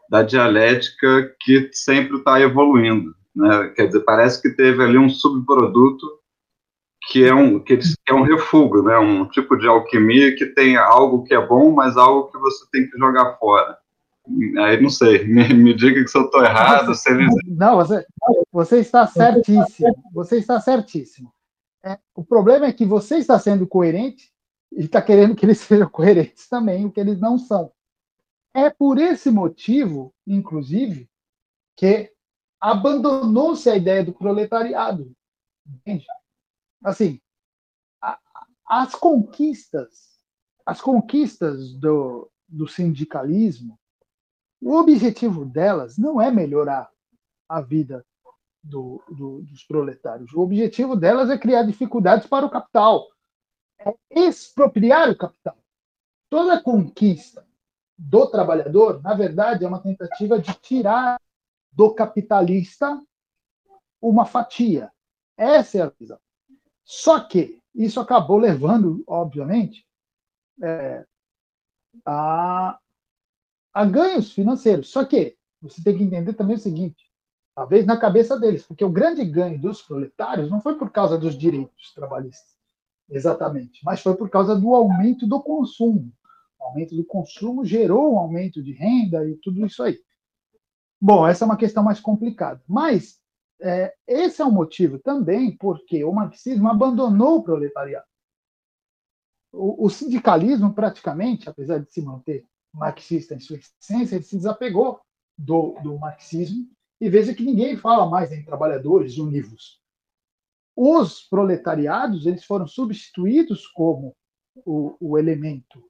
[0.09, 3.71] da dialética que sempre está evoluindo, né?
[3.75, 6.16] Quer dizer, parece que teve ali um subproduto
[7.07, 8.97] que é um que é um refúgio, né?
[8.97, 12.89] Um tipo de alquimia que tem algo que é bom, mas algo que você tem
[12.89, 13.77] que jogar fora.
[14.59, 16.91] Aí não sei, me, me diga que se eu estou errado.
[17.07, 17.33] Eles...
[17.47, 18.05] Não, você,
[18.51, 19.95] você está certíssimo.
[20.13, 21.31] Você está certíssimo.
[21.83, 24.29] É, o problema é que você está sendo coerente
[24.73, 27.71] e está querendo que eles sejam coerentes também, o que eles não são.
[28.53, 31.07] É por esse motivo, inclusive,
[31.77, 32.11] que
[32.59, 35.11] abandonou-se a ideia do proletariado.
[35.65, 36.05] Entende?
[36.83, 37.19] Assim,
[38.01, 38.19] a,
[38.67, 40.19] as conquistas,
[40.65, 43.79] as conquistas do, do sindicalismo,
[44.61, 46.89] o objetivo delas não é melhorar
[47.47, 48.05] a vida
[48.63, 50.33] do, do, dos proletários.
[50.33, 53.07] O objetivo delas é criar dificuldades para o capital,
[53.79, 55.57] é expropriar o capital.
[56.29, 57.47] Toda conquista
[57.97, 61.19] do trabalhador, na verdade, é uma tentativa de tirar
[61.71, 63.01] do capitalista
[64.01, 64.91] uma fatia.
[65.37, 66.19] Essa é a visão.
[66.87, 69.85] Só que isso acabou levando, obviamente,
[70.63, 71.05] é,
[72.05, 72.79] a,
[73.73, 74.89] a ganhos financeiros.
[74.89, 77.03] Só que você tem que entender também o seguinte:
[77.53, 81.37] talvez na cabeça deles, porque o grande ganho dos proletários não foi por causa dos
[81.37, 82.55] direitos trabalhistas,
[83.09, 86.13] exatamente, mas foi por causa do aumento do consumo.
[86.57, 89.99] O aumento do consumo gerou um aumento de renda e tudo isso aí.
[90.99, 92.63] Bom, essa é uma questão mais complicada.
[92.67, 93.19] Mas
[93.61, 98.05] é, esse é um motivo também porque o marxismo abandonou o proletariado.
[99.51, 104.99] O, o, sindicalismo, praticamente, apesar de se manter marxista em sua essência, ele se desapegou
[105.37, 109.81] do, do marxismo e veja que ninguém fala mais em trabalhadores univos.
[110.75, 114.15] Os proletariados eles foram substituídos como
[114.65, 115.83] o, o elemento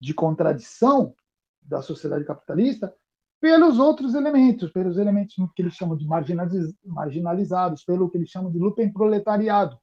[0.00, 1.14] de contradição
[1.62, 2.94] da sociedade capitalista
[3.40, 6.06] pelos outros elementos, pelos elementos que eles chamam de
[6.84, 9.78] marginalizados, pelo que eles chamam de proletariado.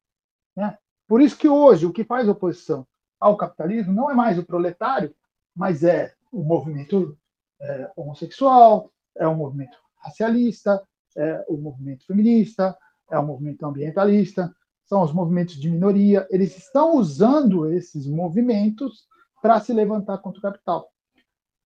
[0.56, 0.78] Né?
[1.08, 2.86] Por isso que hoje o que faz oposição
[3.20, 5.16] ao capitalismo não é mais o proletário,
[5.56, 7.18] mas é o movimento
[7.62, 10.84] é, homossexual, é o movimento racialista,
[11.16, 12.78] é o movimento feminista,
[13.10, 14.54] é o movimento ambientalista,
[14.86, 16.28] são os movimentos de minoria.
[16.30, 19.08] Eles estão usando esses movimentos
[19.42, 20.90] para se levantar contra o capital.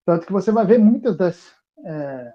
[0.05, 2.35] Tanto que você vai ver muitas das é,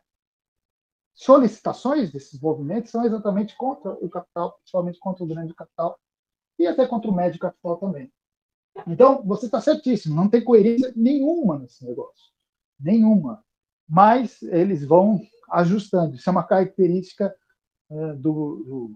[1.13, 5.99] solicitações desses movimentos são exatamente contra o capital, principalmente contra o grande capital
[6.57, 8.11] e até contra o médio capital também.
[8.87, 12.31] Então, você está certíssimo, não tem coerência nenhuma nesse negócio.
[12.79, 13.43] Nenhuma.
[13.87, 16.15] Mas eles vão ajustando.
[16.15, 17.35] Isso é uma característica
[17.89, 18.95] é, do, do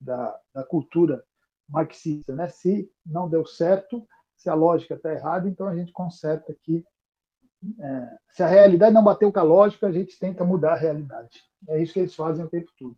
[0.00, 1.24] da, da, cultura
[1.68, 2.34] marxista.
[2.34, 2.48] Né?
[2.48, 6.84] Se não deu certo, se a lógica está errada, então a gente conserta aqui
[7.80, 11.42] é, se a realidade não bateu com a lógica, a gente tenta mudar a realidade.
[11.68, 12.96] É isso que eles fazem o tempo todo.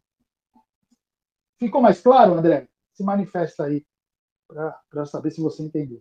[1.59, 2.69] Ficou mais claro, André?
[2.93, 3.85] Se manifesta aí
[4.49, 6.01] para saber se você entendeu,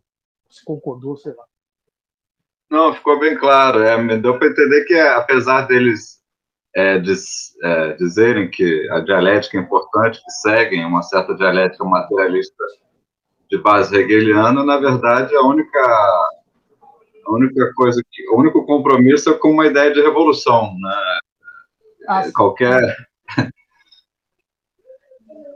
[0.50, 1.46] se concordou, sei lá.
[2.70, 3.82] Não, ficou bem claro.
[3.82, 6.22] É, me deu para entender que, apesar deles
[6.76, 12.64] é, diz, é, dizerem que a dialética é importante, que seguem uma certa dialética materialista
[13.50, 16.30] de base hegeliana, na verdade, a única
[17.26, 21.20] a única coisa que, o único compromisso é com uma ideia de revolução, né?
[22.08, 22.80] Ah, qualquer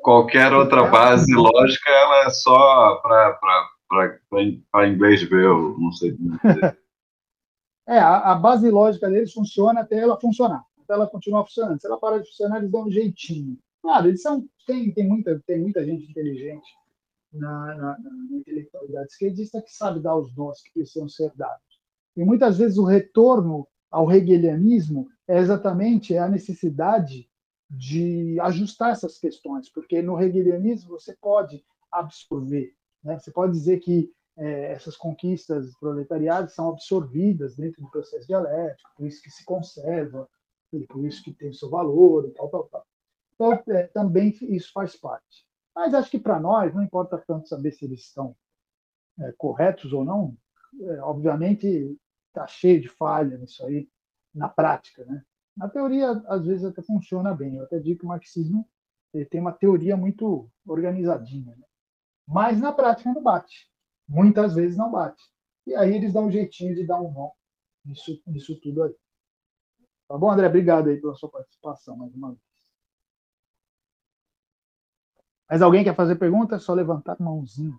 [0.02, 6.16] qualquer outra base lógica ela é só para inglês ver, eu não sei.
[7.88, 11.82] É, a, a, base lógica deles funciona até ela funcionar, até ela continuar funcionando.
[11.82, 13.58] Se ela parar de funcionar, eles dão um jeitinho.
[13.82, 16.70] Claro, eles são tem, tem muita tem muita gente inteligente
[17.32, 21.80] na, na, na intelectualidade esquerdista que sabe dar os nós que precisam ser dados.
[22.16, 27.30] E muitas vezes o retorno ao hegelianismo é exatamente a necessidade
[27.70, 32.74] de ajustar essas questões, porque no hegelianismo você pode absorver,
[33.04, 33.20] né?
[33.20, 39.06] você pode dizer que é, essas conquistas proletariadas são absorvidas dentro do processo dialético, por
[39.06, 40.28] isso que se conserva,
[40.88, 42.86] por isso que tem seu valor e tal, tal, tal.
[43.34, 45.49] Então, é, também isso faz parte.
[45.76, 48.36] Mas acho que para nós não importa tanto saber se eles estão
[49.20, 50.36] é, corretos ou não.
[50.82, 51.98] É, obviamente
[52.28, 53.90] está cheio de falha nisso aí
[54.34, 55.24] na prática, né?
[55.58, 57.56] Na teoria às vezes até funciona bem.
[57.56, 58.68] Eu até digo que o marxismo
[59.14, 61.66] ele tem uma teoria muito organizadinha, né?
[62.28, 63.70] mas na prática não bate.
[64.08, 65.24] Muitas vezes não bate.
[65.66, 67.32] E aí eles dão um jeitinho de dar um nó
[67.84, 68.96] nisso, nisso tudo aí.
[70.08, 70.48] Tá bom, André?
[70.48, 72.49] Obrigado aí pela sua participação mais uma vez.
[75.50, 76.56] Mas alguém quer fazer pergunta?
[76.56, 77.78] É só levantar a mãozinha.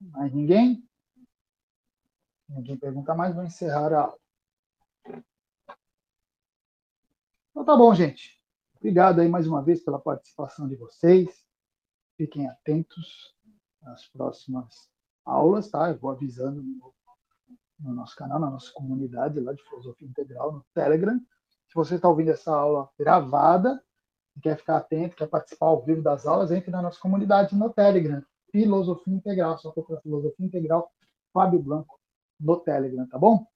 [0.00, 0.86] Mais ninguém?
[2.48, 4.18] Ninguém pergunta mais, vou encerrar a aula.
[7.50, 8.38] Então tá bom, gente.
[8.76, 11.44] Obrigado aí mais uma vez pela participação de vocês.
[12.16, 13.34] Fiquem atentos
[13.82, 14.90] às próximas
[15.24, 15.88] aulas, tá?
[15.88, 16.62] Eu vou avisando
[17.78, 21.18] no nosso canal, na nossa comunidade lá de Filosofia Integral, no Telegram.
[21.68, 23.80] Se você está ouvindo essa aula gravada
[24.42, 28.22] quer ficar atento, quer participar ao vivo das aulas, entre na nossa comunidade no Telegram,
[28.50, 29.58] Filosofia Integral.
[29.58, 30.90] Só procurar Filosofia Integral,
[31.32, 31.98] Fábio Blanco,
[32.38, 33.46] no Telegram, tá bom?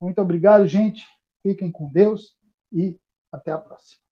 [0.00, 1.06] Muito obrigado, gente.
[1.42, 2.36] Fiquem com Deus
[2.72, 2.98] e
[3.32, 4.07] até a próxima.